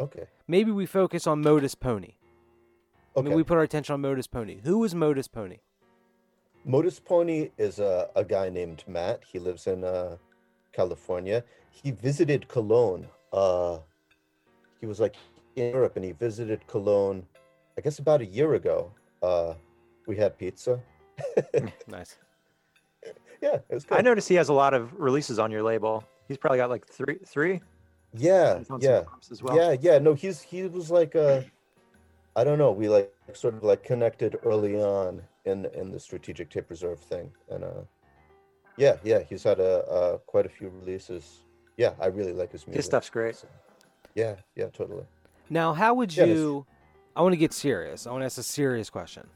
[0.00, 0.24] Okay.
[0.48, 2.14] Maybe we focus on Modus Pony.
[3.14, 3.28] I Okay.
[3.28, 4.60] mean, we put our attention on Modus Pony.
[4.64, 5.58] Who is Modus Pony?
[6.64, 9.22] Modus Pony is a, a guy named Matt.
[9.30, 10.16] He lives in uh,
[10.72, 11.44] California.
[11.70, 13.06] He visited Cologne.
[13.32, 13.78] Uh,
[14.80, 15.16] he was like
[15.56, 17.24] in Europe and he visited Cologne,
[17.76, 18.92] I guess about a year ago.
[19.22, 19.54] Uh,
[20.06, 20.80] we had pizza.
[21.86, 22.16] Nice.
[23.42, 23.96] Yeah, it was good.
[23.96, 26.04] I noticed he has a lot of releases on your label.
[26.28, 27.62] He's probably got like three, three.
[28.12, 29.56] Yeah, He's on some yeah, as well.
[29.56, 29.98] yeah, yeah.
[29.98, 31.40] No, he's he was like uh,
[32.36, 32.70] I don't know.
[32.70, 37.32] We like sort of like connected early on in in the strategic tape reserve thing,
[37.48, 37.80] and uh,
[38.76, 39.20] yeah, yeah.
[39.20, 41.38] He's had a uh, quite a few releases.
[41.78, 42.76] Yeah, I really like his music.
[42.80, 43.36] His stuff's great.
[43.36, 43.48] so-
[44.14, 45.06] Yeah, yeah, totally.
[45.50, 46.64] Now, how would you?
[47.16, 48.06] I want to get serious.
[48.06, 49.28] I want to ask a serious question.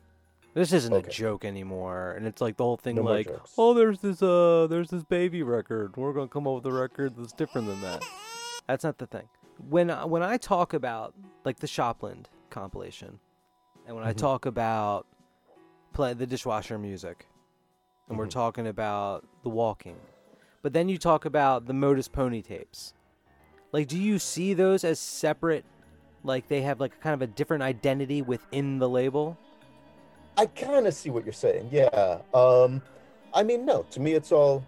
[0.54, 1.08] This isn't Okay.
[1.08, 4.68] a joke anymore, and it's like the whole thing, No like, oh, there's this, uh,
[4.70, 5.96] there's this baby record.
[5.96, 8.04] We're gonna come up with a record that's different than that.
[8.68, 9.28] That's not the thing.
[9.68, 11.12] When I, when I talk about
[11.44, 13.18] like the Shopland compilation,
[13.84, 14.18] and when I Mhm.
[14.18, 15.06] talk about
[15.92, 17.26] play the dishwasher music,
[18.08, 18.30] and we're Mhm.
[18.30, 19.98] talking about the walking,
[20.62, 22.94] but then you talk about the Modus Pony tapes.
[23.72, 25.64] Like, do you see those as separate?
[26.24, 29.36] Like they have like kind of a different identity within the label.
[30.36, 31.68] I kind of see what you're saying.
[31.70, 32.18] Yeah.
[32.32, 32.82] Um,
[33.32, 33.82] I mean, no.
[33.90, 34.64] To me, it's all,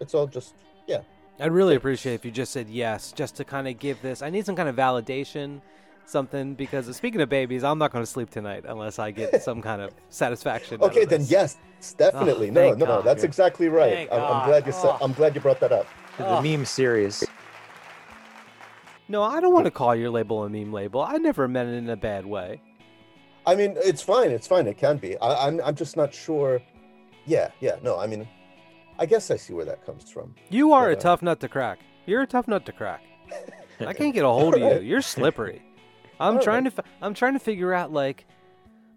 [0.00, 0.54] it's all just
[0.86, 1.02] yeah.
[1.38, 4.22] I'd really appreciate if you just said yes, just to kind of give this.
[4.22, 5.60] I need some kind of validation,
[6.06, 9.60] something because speaking of babies, I'm not going to sleep tonight unless I get some
[9.60, 10.80] kind of satisfaction.
[10.80, 11.58] Okay, of then yes,
[11.98, 12.50] definitely.
[12.50, 12.86] no, no, no.
[12.86, 13.04] God.
[13.04, 14.08] That's exactly right.
[14.10, 14.86] I'm, I'm glad you said.
[14.92, 14.98] Oh.
[15.02, 15.86] I'm glad you brought that up.
[16.16, 16.40] The Oh.
[16.40, 17.22] meme series.
[19.08, 21.00] No, I don't want to call your label a meme label.
[21.02, 22.60] I never meant it in a bad way.
[23.46, 24.30] I mean, it's fine.
[24.30, 24.66] It's fine.
[24.66, 25.16] It can be.
[25.18, 25.60] I, I'm.
[25.64, 26.60] I'm just not sure.
[27.26, 27.50] Yeah.
[27.60, 27.76] Yeah.
[27.82, 27.98] No.
[27.98, 28.26] I mean,
[28.98, 30.34] I guess I see where that comes from.
[30.50, 30.98] You are a Yeah.
[30.98, 31.78] tough nut to crack.
[32.06, 33.02] You're a tough nut to crack.
[33.80, 34.80] I can't get a hold of you.
[34.88, 35.62] You're slippery.
[36.18, 36.70] I'm trying to.
[36.70, 38.24] Fi- I'm trying to figure out like,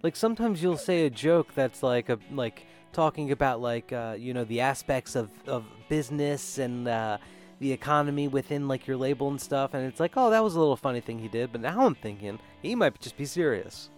[0.02, 4.34] like sometimes you'll say a joke that's like a like talking about like uh, you
[4.34, 7.18] know the aspects of of business and uh,
[7.60, 10.60] the economy within like your label and stuff, and it's like oh that was a
[10.60, 13.90] little funny thing he did, but now I'm thinking he might just be serious.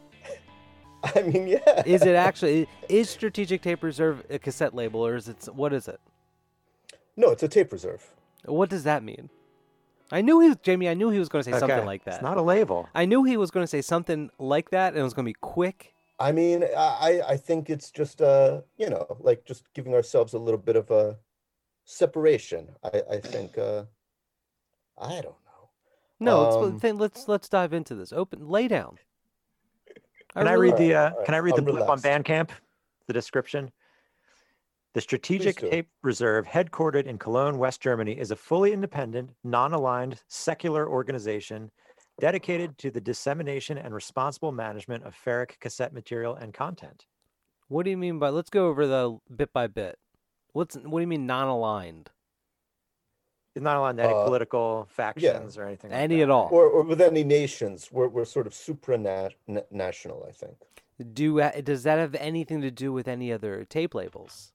[1.03, 1.83] I mean, yeah.
[1.85, 5.87] Is it actually is Strategic Tape Reserve a cassette label or is it what is
[5.87, 5.99] it?
[7.17, 8.09] No, it's a tape reserve.
[8.45, 9.29] What does that mean?
[10.11, 10.89] I knew he was Jamie.
[10.89, 12.15] I knew he was going to say something like that.
[12.15, 12.89] It's not a label.
[12.93, 15.29] I knew he was going to say something like that, and it was going to
[15.29, 15.93] be quick.
[16.19, 20.39] I mean, I I think it's just uh, you know, like just giving ourselves a
[20.39, 21.17] little bit of a
[21.85, 22.67] separation.
[22.83, 23.83] I I think uh,
[24.97, 25.69] I don't know.
[26.19, 28.13] No, let's Um, let's let's dive into this.
[28.13, 28.97] Open, lay down.
[30.33, 30.95] Can I, really- read the?
[30.95, 31.99] Uh, Alright, can I read the I'm blip on.
[31.99, 32.51] Bandcamp?
[33.07, 33.71] The description.
[34.93, 35.57] The Strategic.
[35.57, 41.71] Tape Reserve, headquartered in Cologne, West Germany, is a fully independent, non-aligned, secular organization
[42.19, 47.05] dedicated to the dissemination and responsible management of ferric cassette material and content.
[47.69, 48.29] What do you mean by?
[48.29, 49.97] Let's go over the bit by bit.
[50.53, 52.09] What's what do you mean non-aligned?
[53.55, 55.91] It's not aligned to any Uh, political factions or anything.
[55.91, 56.23] like Any that.
[56.23, 56.49] at all?
[56.51, 60.27] Or or with any nations, we're we're sort of supranational.
[60.27, 60.57] I think.
[61.13, 64.53] Do does that have anything to do with any other tape labels?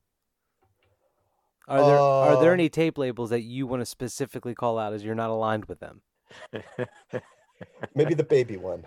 [1.68, 4.92] Are there are there Uh, any tape labels that you want to specifically call out
[4.92, 6.03] as you're not aligned with them?
[7.94, 8.86] Maybe the baby one.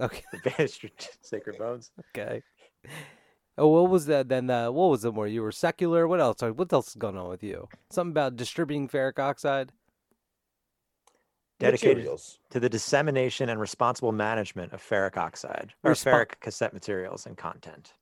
[0.00, 0.22] Okay.
[0.32, 0.92] the bastard
[1.22, 1.90] sacred bones.
[2.16, 2.42] Okay.
[3.60, 4.48] Oh, what was that then?
[4.48, 6.08] Uh, what was the more you were secular?
[6.08, 6.40] What else?
[6.40, 7.68] What else is going on with you?
[7.90, 9.72] Something about distributing ferric oxide.
[11.58, 12.38] Dedicated Materials.
[12.48, 17.36] to the dissemination and responsible management of ferric oxide or Respo- ferric cassette materials and
[17.36, 17.92] content.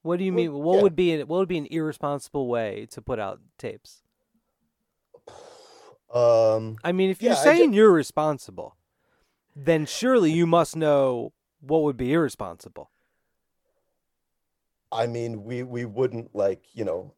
[0.00, 0.52] What do you Well, mean?
[0.54, 0.82] What yeah.
[0.82, 4.02] would be an, what would be an irresponsible way to put out tapes?
[6.14, 8.76] Um, I mean, if Yeah, you're I ju- saying you're responsible,
[9.56, 12.90] then surely you must know what would be irresponsible.
[14.94, 17.12] I mean, we we wouldn't like, you know,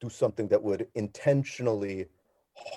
[0.00, 2.06] do something that would intentionally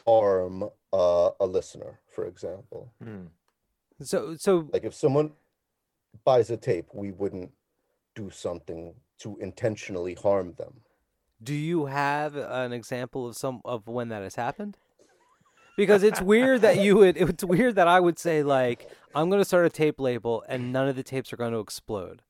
[0.06, 2.92] harm uh, a listener, for example.
[3.04, 3.28] Hmm.
[4.02, 5.32] So, so Like if someone
[6.26, 7.52] buys a tape, we wouldn't
[8.16, 10.74] do something to intentionally harm them.
[11.44, 14.78] do you have an example of some of when that has happened?
[15.78, 17.16] Because it's weird that you would.
[17.30, 20.74] It's weird that I would say like I'm going to start a tape label and
[20.74, 22.22] none of the tapes are going to explode.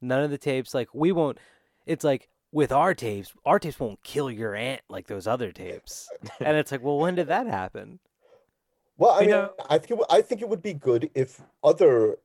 [0.00, 1.38] None of the tapes like we won't.
[1.86, 6.08] It's like with our tapes, our tapes won't kill your aunt like those other tapes.
[6.40, 7.98] and it's like, well, when did that happen?
[8.98, 11.10] Well, I You mean, know- I think it, w- I think it would be good
[11.14, 12.16] if other,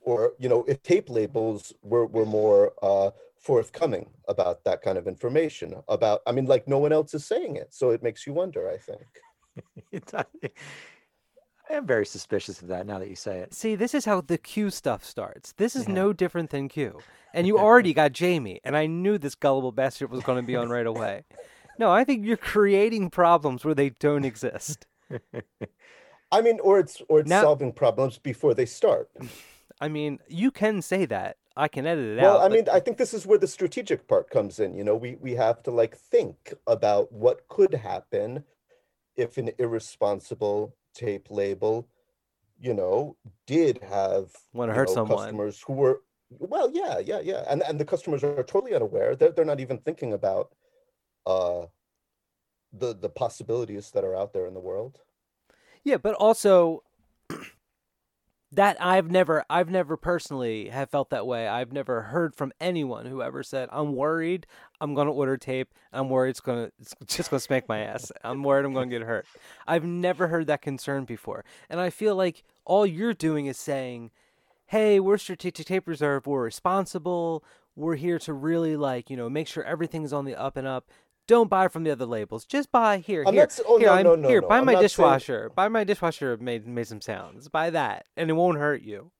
[0.00, 5.06] or you know, if tape labels were were more uh, forthcoming about that kind of
[5.06, 5.74] information.
[5.88, 8.68] About, I mean, like no one else is saying it, so it makes you wonder.
[8.70, 9.06] I think.
[9.92, 10.24] It's- I
[11.70, 13.54] I am very suspicious of that now that you say it.
[13.54, 15.52] See, this is how the Q stuff starts.
[15.52, 15.94] This is Yeah.
[15.94, 17.00] no different than Q.
[17.32, 20.56] And you already got Jamie, and I knew this gullible bastard was going to be
[20.56, 21.24] on right away.
[21.78, 24.86] No, I think you're creating problems where they don't exist.
[26.32, 29.10] I mean, or it's or it's Now- solving problems before they start.
[29.80, 31.36] I mean, you can say that.
[31.56, 32.40] I can edit it Well, out.
[32.44, 34.74] I but- mean, I think this is where the strategic part comes in.
[34.74, 38.44] You know, we we have to like think about what could happen
[39.16, 41.88] if an irresponsible tape label,
[42.58, 43.16] you know,
[43.46, 45.18] did have hurt know, someone.
[45.18, 49.14] customers who were well, yeah, yeah, yeah, and and the customers are totally unaware.
[49.14, 50.54] They're they're not even thinking about
[51.26, 51.66] uh
[52.72, 55.00] the the possibilities that are out there in the world.
[55.84, 56.82] Yeah, but also
[58.54, 61.48] that I've never I've never personally have felt that way.
[61.48, 64.46] I've never heard from anyone who ever said, "I'm worried.
[64.80, 65.72] I'm going to order tape.
[65.92, 68.12] I'm worried it's going to it's just going to spank my ass.
[68.22, 69.26] I'm worried I'm going to get hurt."
[69.66, 71.44] I've never heard that concern before.
[71.68, 74.10] And I feel like all you're doing is saying,
[74.66, 76.26] "Hey, we're Strategic Tape Reserve.
[76.26, 77.44] We're responsible.
[77.76, 80.90] We're here to really like, you know, make sure everything's on the up and up."
[81.26, 82.44] Don't buy from the other labels.
[82.44, 83.24] Just buy here.
[83.26, 84.40] I'm here, not oh, here, no, I'm- no, no, here.
[84.42, 84.48] no.
[84.48, 85.50] Buy I'm my not saying- dishwasher.
[85.54, 86.36] Buy my dishwasher.
[86.36, 87.48] Made made some sounds.
[87.48, 89.10] Buy that, and it won't hurt you.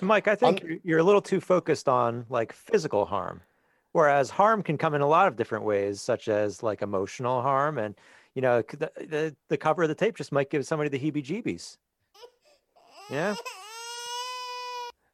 [0.00, 3.42] Mike, I think I'm- you're- you're a little too focused on like physical harm,
[3.92, 7.76] whereas harm can come in a lot of different ways, such as like emotional harm,
[7.78, 7.94] and
[8.34, 11.76] you know the the, the cover of the tape just might give somebody the heebie-jeebies.
[13.10, 13.34] Yeah,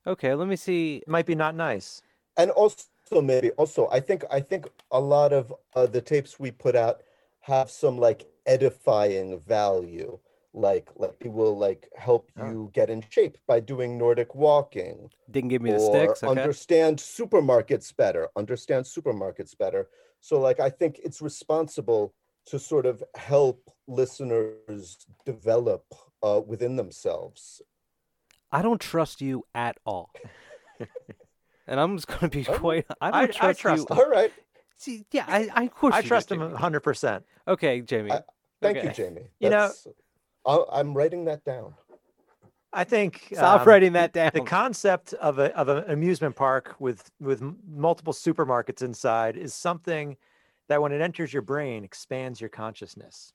[0.07, 0.99] Okay, let me see.
[0.99, 2.01] it might be not nice.
[2.37, 6.51] and also maybe also i think i think a lot of uh, the tapes we
[6.51, 7.03] put out
[7.41, 10.19] have some like edifying value
[10.55, 12.45] like like it will like help Oh.
[12.47, 16.23] you get in shape by doing nordic walking Didn't give me the sticks.
[16.23, 16.41] Okay.
[16.41, 19.89] understand supermarkets better understand supermarkets better
[20.21, 22.15] so like i think it's responsible
[22.47, 25.85] to sort of help listeners develop
[26.23, 27.63] uh, within themselves
[28.51, 30.11] I don't trust you at all.
[31.69, 32.87] and I'm just gonna be Oh, quite.
[33.01, 33.95] I I- don't I trust, trust you.
[33.97, 34.01] him.
[34.03, 34.33] all right
[34.81, 36.55] See, yeah, I, I of course I you trust him Jamie.
[36.57, 37.25] hundred percent.
[37.47, 38.13] Okay, Jamie.
[38.13, 38.23] I-
[38.63, 38.93] thank you Okay.
[38.93, 39.87] jamie You know- That's-
[40.47, 41.75] I- i'm writing that down
[42.71, 44.31] I think Stop um, writing that down.
[44.35, 50.17] the concept of a of an amusement park with with multiple supermarkets inside is something
[50.69, 53.33] that when it enters your brain expands your consciousness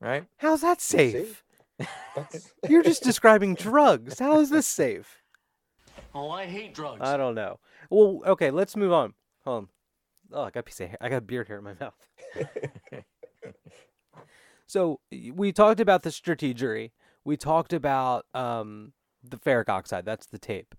[0.00, 1.42] right How's that safe?
[2.68, 4.18] You're just describing drugs.
[4.20, 5.17] How is this safe?
[6.14, 7.00] Oh, I hate drugs.
[7.02, 7.58] I don't know.
[7.90, 9.14] Well, okay, let's move on.
[9.44, 9.68] Hold on.
[10.32, 10.98] Oh, I got a piece of hair.
[11.00, 11.94] I got beard hair in my mouth.
[14.66, 16.90] so we talked about the strategery.
[17.24, 18.92] We talked about um,
[19.22, 20.04] the ferric oxide.
[20.04, 20.74] That's the tape.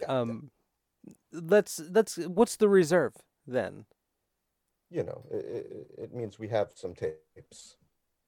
[0.00, 0.20] Yeah, yeah.
[0.20, 0.50] Um,
[1.32, 2.16] let's let's.
[2.16, 3.14] What's the reserve
[3.46, 3.86] then?
[4.90, 7.76] you know, it, it, it means we have some tapes.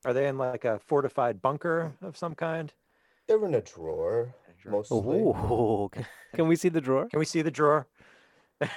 [0.04, 2.72] are they in like a fortified bunker of some kind
[3.26, 4.34] They're in a drawer, Drawer.
[4.66, 4.98] Mostly.
[4.98, 7.06] Oh, can, can we see the drawer?
[7.08, 7.86] can we see the drawer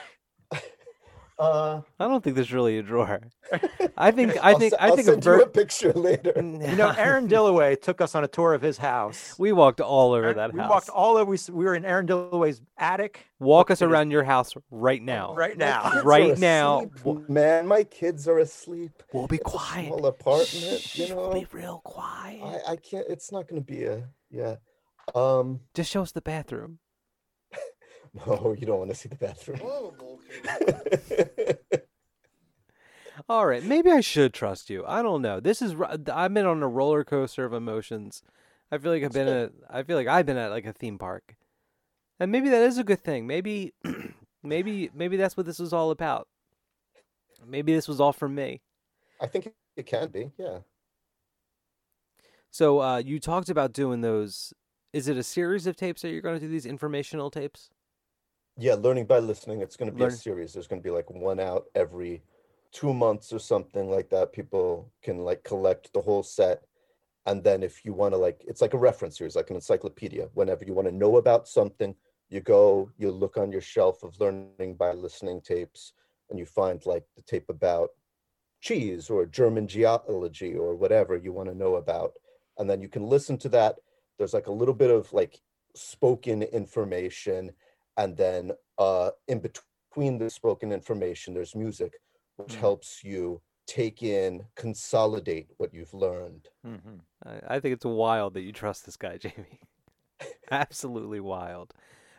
[1.40, 3.20] Uh, I don't think there's really a drawer.
[3.98, 6.32] I think I I'll think I I'll think a send you a ver- picture later.
[6.38, 9.34] You know, Aaron Dilloway took us on a tour of his house.
[9.40, 10.70] we walked all over Aaron- that we house.
[10.70, 11.30] We walked all over.
[11.32, 15.34] We, we were in Aaron Dilloway's attic Walk us around your house right now.
[15.34, 16.02] right now.
[16.04, 16.84] Right now.
[16.96, 17.68] asleep, man.
[17.68, 18.92] My kids are asleep.
[19.12, 19.88] We'll be It's a quiet.
[19.88, 22.44] small apartment, Shh, you we'll be real quiet.
[22.68, 23.08] I, I can't.
[23.10, 24.58] It's not going to be a yeah.
[25.14, 26.80] Um, Just show us the bathroom.
[28.26, 29.60] no, you don't want to see the bathroom.
[33.30, 34.84] All right, maybe I should trust you.
[34.88, 35.40] I don't know.
[35.40, 35.76] This is
[36.12, 38.24] I've been on a roller coaster of emotions.
[38.72, 40.98] I feel like I've been at I feel like I've been at like a theme
[40.98, 41.36] park.
[42.20, 43.28] And maybe that is a good thing.
[43.28, 43.74] Maybe
[44.44, 46.28] maybe maybe that's what this was all about.
[47.46, 48.62] Maybe this was all for me.
[49.22, 50.32] I think it- it can be.
[50.38, 50.60] Yeah.
[52.52, 54.54] So uh you talked about doing those
[54.94, 57.70] is it a series of tapes that you're going to do these informational tapes?
[58.58, 59.62] Yeah, learning by listening.
[59.62, 60.54] It's going to be Learn- a series.
[60.54, 62.24] There's going to be like one out every
[62.72, 64.32] two months or something like that.
[64.32, 66.64] People can like collect the whole set.
[67.26, 70.30] And then if you want to like, it's like a reference series, like an encyclopedia.
[70.34, 71.96] Whenever you want to know about something,
[72.30, 75.94] you go, you look on your shelf of learning by listening tapes,
[76.30, 77.90] and you find like the tape about
[78.60, 82.14] cheese or German geology or whatever you want to know about.
[82.58, 83.76] And then you can listen to that.
[84.18, 85.42] There's like a little bit of like
[85.76, 87.52] spoken information
[87.98, 91.94] and then uh, in between the spoken information there's music
[92.38, 92.58] which Mm.
[92.58, 97.02] helps you take in consolidate what you've learned Mhm.
[97.26, 99.60] I, I think it's wild that you trust this guy, Jamie.
[100.52, 101.74] Absolutely wild.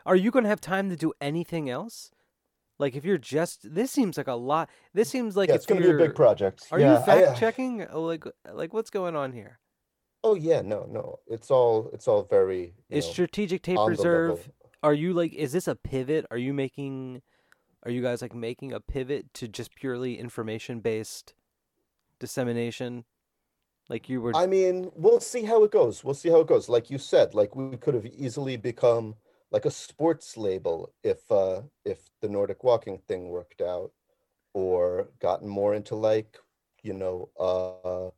[0.06, 2.10] Are you going to have time to do anything else?
[2.78, 4.70] Like if you're just this seems like a lot.
[4.94, 7.34] This seems like yeah it's going to be a big project Are yeah, you fact
[7.34, 7.86] uh, checking?
[7.90, 9.60] Like like what's going on here?
[10.24, 14.50] Oh yeah no no it's all it's all very Is know, strategic tape reserve?
[14.82, 15.32] Are you like?
[15.32, 16.26] Is this a pivot?
[16.30, 17.22] Are you making?
[17.84, 21.34] Are you guys like making a pivot to just purely information based
[22.18, 23.04] dissemination?
[23.90, 24.34] Like you were.
[24.34, 27.34] i mean we'll see how it goes we'll see how it goes like you said
[27.34, 29.14] like we could have easily become
[29.50, 33.92] like a sports label if uh if the nordic walking thing worked out
[34.54, 36.38] or gotten more into like
[36.82, 38.08] you know uh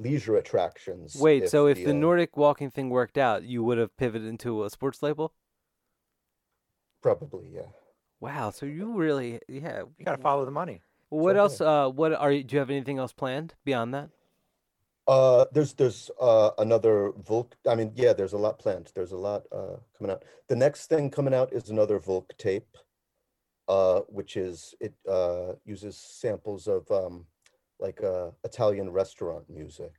[0.00, 3.96] leisure attractions Wait, so if the uh, Nordic walking thing worked out, you would have
[3.96, 5.32] pivoted into a sports label?
[7.02, 7.62] probably yeah
[8.20, 9.84] Wow, so you really, yeah.
[9.98, 10.82] You got to follow the money.
[11.08, 11.60] What So, else?
[11.60, 12.44] Uh, what are you?
[12.44, 14.10] Do you have anything else planned beyond that?
[15.08, 17.52] Uh, there's there's uh another VLK.
[17.66, 18.92] I mean, yeah, there's a lot planned.
[18.94, 20.24] There's a lot uh coming out.
[20.48, 22.76] The next thing coming out is another VLK tape,
[23.66, 27.24] uh, which is it uh uses samples of um
[27.80, 29.92] like uh Italian restaurant music,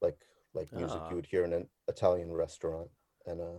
[0.00, 0.18] like
[0.54, 1.10] like music Ah.
[1.10, 2.88] you would hear in an Italian restaurant,
[3.26, 3.58] and uh,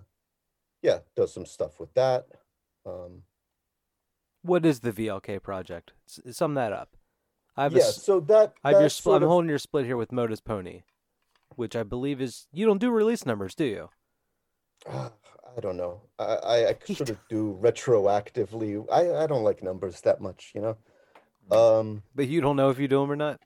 [0.82, 2.26] yeah, does some stuff with that.
[2.86, 3.24] Um,
[4.42, 5.94] What is the VLK project?
[6.08, 6.96] S- sum that up.
[7.56, 9.86] I have yeah, s- so that I have your sort I'm of- holding your split
[9.86, 10.84] here with Modus Pony,
[11.56, 13.90] which I believe is you don't do release numbers, do you?
[14.88, 15.12] Ah,
[15.56, 16.02] I don't know.
[16.20, 18.86] I, I, I sort of do retroactively.
[18.92, 20.78] I, I don't like numbers that much, you know.
[21.52, 23.40] Um, But you don't know if you do them or not.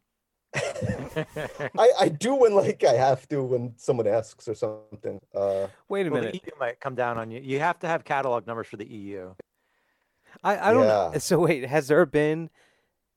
[0.56, 5.20] I, I do when like I have to when someone asks or something.
[5.34, 6.42] Uh, Wait a Well, the minute.
[6.46, 7.40] EU might come down on you.
[7.42, 9.34] You have to have catalog numbers for the EU.
[10.44, 10.88] I I don't.
[10.88, 11.12] know.
[11.14, 11.20] Yeah.
[11.20, 12.50] So wait, has there been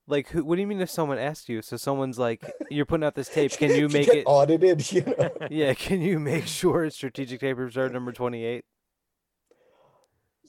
[0.07, 0.45] like who?
[0.45, 1.63] What do you mean if someone asked you?
[1.63, 3.53] So someone's like, you're putting out this tape.
[3.53, 4.25] Can you make it?
[4.27, 4.93] audited?
[4.93, 5.31] You know.
[5.51, 5.75] Yeah.
[5.75, 8.65] Can you make sure it's strategic tape reserve number 28?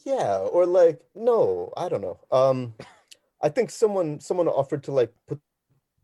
[0.06, 2.20] Yeah, or like no, I don't know.
[2.32, 2.76] Um,
[3.42, 5.40] I think someone someone offered to like put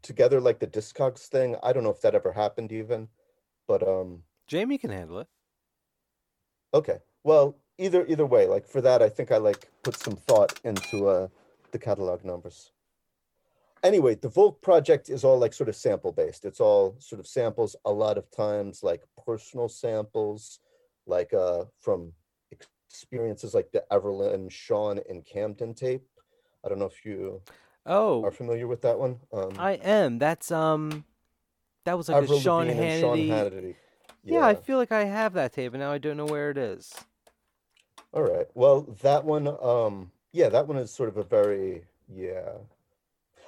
[0.02, 1.56] together like the Discogs thing.
[1.64, 3.08] I don't know if that ever happened even,
[3.68, 5.28] but um, Jamie can handle it.
[6.74, 7.00] Okay.
[7.24, 11.08] Well, either either way, like for that, I think I like put some thought into
[11.08, 11.28] uh
[11.72, 12.72] the catalog numbers.
[13.84, 16.46] Anyway, the VLK project is all like sort of sample based.
[16.46, 17.76] It's all sort of samples.
[17.86, 20.60] A lot of times, like personal samples,
[21.08, 22.14] like uh from
[22.92, 26.04] experiences like the Everlyn, Sean, and Camden tape.
[26.64, 27.42] I don't know if you
[27.86, 29.20] Oh, are familiar with that one.
[29.34, 30.20] Um, I am.
[30.20, 31.04] That's um,
[31.86, 33.00] that was like Avril a Sean Hannity.
[33.00, 33.76] Sean Hannity.
[34.24, 34.46] Yeah.
[34.46, 36.94] I feel like I have that tape, and now I don't know where it is.
[38.14, 38.46] All right.
[38.54, 42.52] Well, that one, um, yeah, that one is sort of a very, yeah.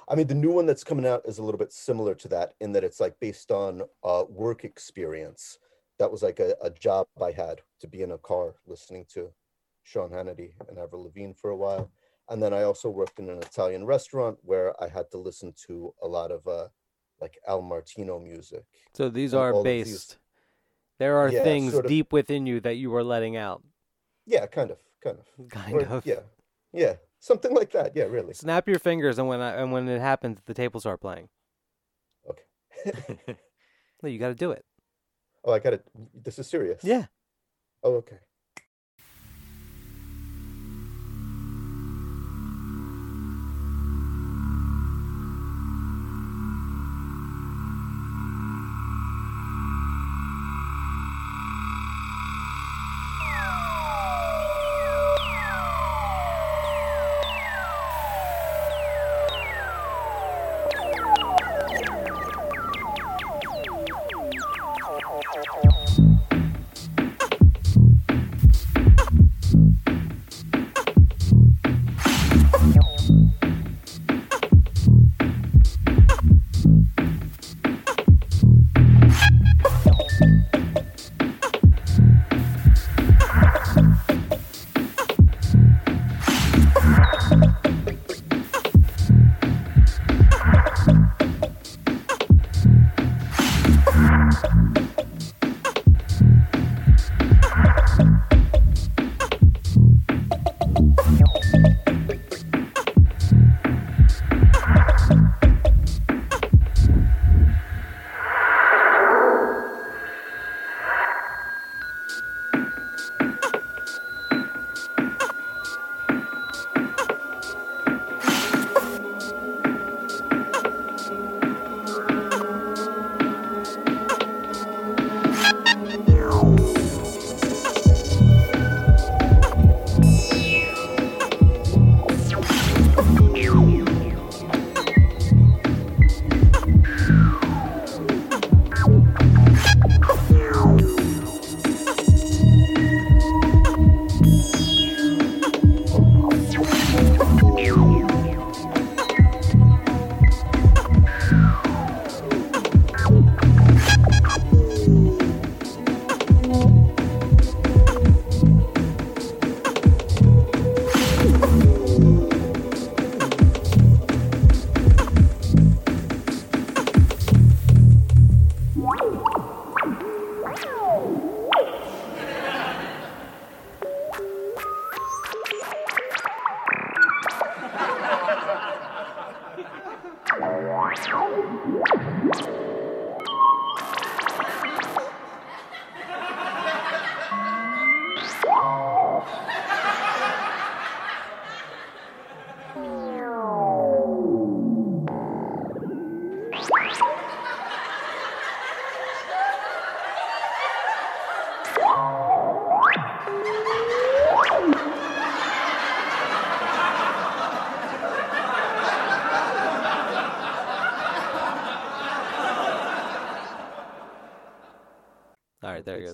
[0.08, 2.54] I mean, the new one that's coming out is a little bit similar to that
[2.60, 5.58] in that it's like based on uh, work experience.
[5.98, 9.30] That was like a, a job I had to be in a car listening to
[9.84, 11.90] Sean Hannity and Avril Lavigne for a while.
[12.28, 15.94] And then I also worked in an Italian restaurant where I had to listen to
[16.02, 16.68] a lot of uh,
[17.20, 18.64] like Al Martino music.
[18.94, 20.18] So these are of these- based.
[20.98, 23.62] There are Yeah, things sort of- deep within you that you are letting out.
[24.26, 25.48] Yeah, kind of, kind of.
[25.50, 26.06] Kind Or- of.
[26.06, 26.20] Yeah,
[26.72, 26.94] yeah.
[27.18, 27.94] something like that.
[27.96, 28.32] Yeah, really.
[28.32, 31.28] Snap your fingers, and when I, and when it happens, the tables are playing.
[32.30, 33.36] Okay.
[34.02, 34.62] No, you got to do it.
[35.44, 35.82] oh, I got it.
[36.12, 36.84] This is serious.
[36.84, 37.06] Yeah.
[37.82, 38.18] Oh, okay.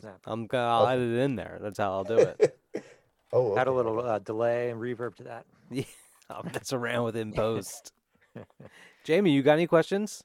[0.04, 0.16] All right, there Good you go.
[0.18, 0.20] snap.
[0.26, 0.92] I'm gonna I'll Okay.
[0.94, 1.58] edit it in there.
[1.60, 2.56] That's how I'll do it.
[3.32, 5.46] Oh, Add a little uh, delay and reverb to that.
[5.70, 5.84] yeah,
[6.30, 7.92] I'll mess around with it in post.
[9.04, 10.24] Jamie, you got any questions?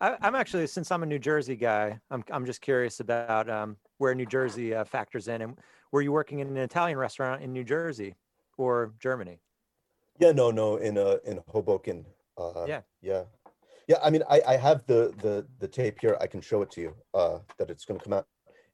[0.00, 3.76] I, I'm actually, since I'm a New Jersey guy, I'm I'm just curious about um,
[3.98, 5.56] where New Jersey uh, factors in, and
[5.92, 8.16] were you working in an Italian restaurant in New Jersey
[8.58, 9.38] or Germany?
[10.18, 12.06] Yeah, no, no, in uh in Hoboken.
[12.36, 12.80] Uh Yeah.
[13.02, 13.22] yeah.
[13.86, 16.16] Yeah, I mean I I have the the the tape here.
[16.20, 18.26] I can show it to you uh that it's going to come out.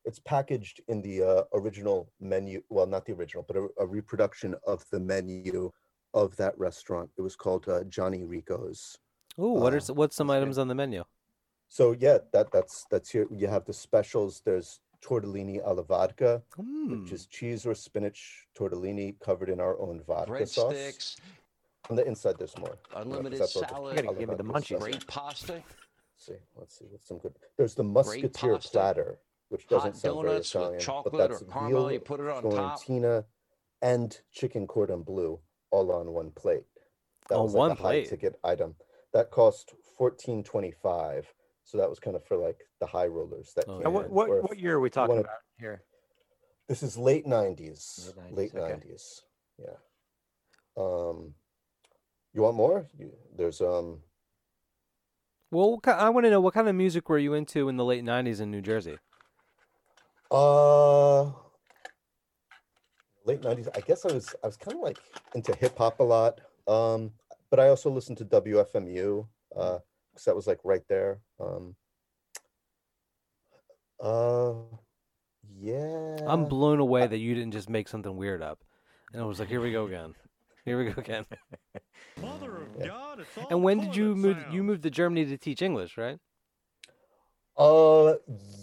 [0.06, 4.54] It's packaged in the uh, original menu, well not the original, but a, a reproduction
[4.66, 5.72] of the menu
[6.14, 7.10] of that restaurant.
[7.18, 8.96] It was called uh, Johnny Rico's.
[9.36, 10.42] Oh, what are Uh, what's some that's good.
[10.42, 11.02] items on the menu?
[11.68, 13.26] So yeah, that that's that's here.
[13.30, 14.40] You have the specials.
[14.44, 17.02] There's tortellini alla vodka, Hmm.
[17.02, 20.72] which is cheese or spinach tortellini covered in our own vodka sauce.
[20.72, 21.16] Breadsticks,
[21.90, 22.70] On the inside, there's more.
[22.70, 23.96] uh, 'cause unlimited that's all just salad.
[23.96, 24.80] Gotta give me the vodka munchies.
[24.80, 25.54] great pasta,
[26.14, 27.34] Let's see, let's see, what's some good.
[27.58, 29.18] There's the musketeer pasta, platter,
[29.48, 31.82] which doesn't hot sound very donuts with Italian, chocolate but or that's caramel.
[31.82, 32.82] veal, You put it on top.
[32.82, 33.24] Fiorentina,
[33.82, 35.38] and chicken cordon bleu
[35.70, 36.64] all on one plate.
[37.28, 38.08] That On was like one a high plate?
[38.08, 38.74] ticket item.
[39.12, 41.32] That cost fourteen twenty five.
[41.64, 44.12] So that was kind of for like the high rollers that oh, came what, in.
[44.12, 45.82] What, what year are we talking wanna- about here?
[46.68, 48.12] This is late nineties.
[48.32, 49.20] Late 90s,
[49.60, 49.68] okay.
[49.68, 49.76] Yeah.
[50.76, 51.34] Um,
[52.34, 52.86] you want more?
[52.98, 54.00] You, there's um.
[55.52, 58.04] Well, I want to know what kind of music were you into in the late
[58.04, 58.98] '90s in New Jersey?
[60.30, 61.24] Uh,
[63.24, 63.68] late nineties.
[63.74, 64.98] I guess I was I was kind of like
[65.34, 66.40] into hip hop a lot.
[66.66, 67.12] Um,
[67.50, 69.26] but I also listened to WFMU.
[69.56, 69.78] Uh,
[70.16, 71.20] because that was like right there.
[71.38, 71.76] Um.
[74.02, 74.54] Uh,
[75.58, 76.16] yeah.
[76.26, 78.62] I'm blown away that you didn't just make something weird up.
[79.12, 80.14] And I was like, here we go again.
[80.64, 81.24] Here we go again.
[82.20, 84.36] Mother of God, it's all And when did you toilet move?
[84.50, 86.18] You moved to Germany to teach English, right?
[87.56, 88.14] Uh,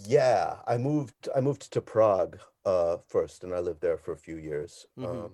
[0.06, 1.28] yeah, I moved.
[1.34, 4.86] I moved to Prague uh first, and I lived there for a few years.
[4.98, 5.24] Mhm.
[5.26, 5.32] Um,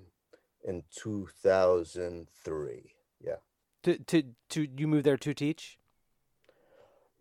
[0.64, 2.94] in two thousand three.
[3.20, 3.36] Yeah.
[3.84, 5.78] To to to you moved there to teach?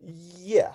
[0.00, 0.72] Yeah.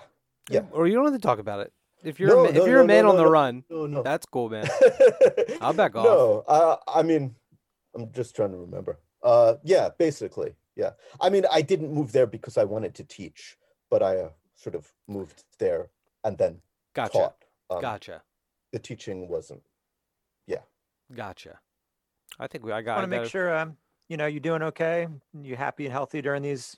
[0.48, 0.62] Yeah.
[0.70, 1.72] Or you don't have to talk about it.
[2.04, 3.64] If you're No, a, ma- no, if you're a man no, on the no, run,
[3.68, 4.02] No, no.
[4.02, 4.68] that's cool, man.
[5.60, 6.04] I'll back off.
[6.04, 7.34] No, I I mean,
[7.94, 8.98] I'm just trying to remember.
[9.22, 10.90] Uh, yeah, basically, yeah.
[11.20, 13.56] I mean, I didn't move there because I wanted to teach,
[13.90, 15.88] but I uh, sort of moved there
[16.24, 16.60] and then
[16.94, 17.12] Gotcha.
[17.12, 17.36] taught.
[17.70, 18.22] Um, Gotcha.
[18.72, 19.62] The teaching wasn't.
[20.46, 20.62] Yeah.
[21.14, 21.60] Gotcha.
[22.38, 23.76] I think we, I I got want to make sure um,
[24.08, 25.06] you know you're doing okay.
[25.40, 26.76] You happy and healthy during these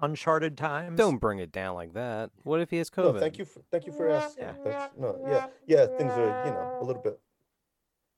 [0.00, 0.98] uncharted times.
[0.98, 2.30] Don't bring it down like that.
[2.42, 3.14] What if he has COVID?
[3.14, 3.44] No, thank you.
[3.44, 4.44] For, thank you for asking.
[4.44, 4.54] Yeah.
[4.64, 5.86] That's, no, yeah, yeah.
[5.86, 7.18] Things are you know a little bit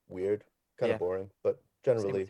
[0.07, 0.43] weird,
[0.77, 0.95] kind Yeah.
[0.95, 2.27] of boring, but generally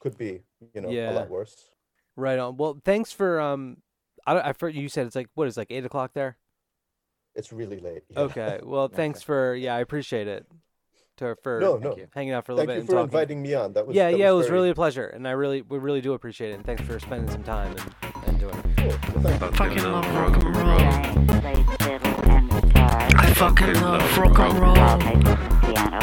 [0.00, 0.42] could be
[0.74, 1.70] you know a lot worse.
[2.16, 2.56] Right on.
[2.56, 3.78] Well, thanks for um.
[4.26, 6.36] I don't, I for you said it's like what is like eight o'clock there.
[7.34, 8.02] It's really late.
[8.08, 8.20] yeah.
[8.20, 8.60] Okay.
[8.62, 10.46] Well, thanks for yeah, I appreciate it.
[11.18, 11.96] To for No, no.
[12.14, 13.18] hanging out for a little Thank you bit for and talking.
[13.20, 13.72] inviting me on.
[13.74, 15.78] That was yeah, that yeah, it was very really a pleasure, and I really we
[15.78, 16.54] really do appreciate it.
[16.54, 17.94] And thanks for spending some time and,
[18.26, 18.76] and doing it.
[18.78, 18.88] cool.
[19.22, 19.50] Well, thank you.
[19.50, 20.80] fucking love rock and roll.
[20.80, 23.08] I played fiddle and guitar.
[23.16, 24.78] I fucking love rock and roll.
[24.78, 26.00] I played piano.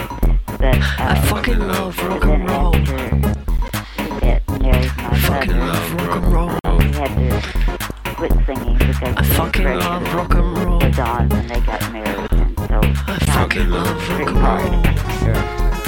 [0.59, 2.76] But, I fucking love rock and roll.
[2.76, 7.77] after he got married my I fucking love rock and roll.
[8.18, 10.80] He had to quit singing because I fucking love rock and roll.
[10.80, 12.32] was on when they got married.
[12.32, 14.74] And so I fucking love rock and roll.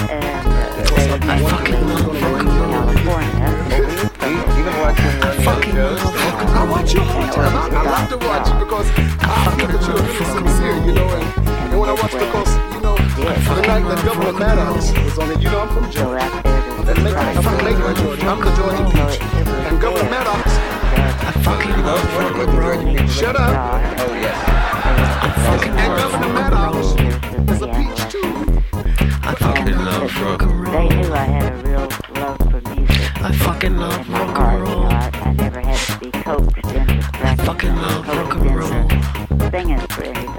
[0.10, 0.80] And uh,
[1.22, 2.70] I fucking love rock and roll.
[2.70, 3.46] California.
[4.10, 6.58] I fucking love rock and roll.
[6.58, 7.56] I watch you all the time.
[7.56, 11.10] I, I love to watch you because I feel that you're really sincere, you know.
[11.10, 15.32] And, and when I watch because, you know, the night that Governor Maddox was on
[15.32, 16.24] it, you know, I'm from Georgia.
[16.24, 18.28] out there to And make, I'm from Lakeland, Georgia.
[18.28, 19.22] I'm the Georgia Peach.
[19.70, 23.08] And Governor Maddox, I fucking love rock and roll.
[23.08, 23.50] shut up.
[24.00, 25.22] Oh, yeah.
[25.22, 26.96] I fucking And love Governor rock and roll.
[26.96, 28.30] Maddox is a peach too.
[29.24, 30.90] I fucking love rock and They roll.
[30.90, 31.88] knew I had a real
[32.22, 33.22] love for music.
[33.22, 34.86] I fucking love in my rock and roll.
[34.88, 38.72] I, I never had to be coaxed into I fucking love coaxed rock and roll.
[38.74, 40.39] into singing for anybody.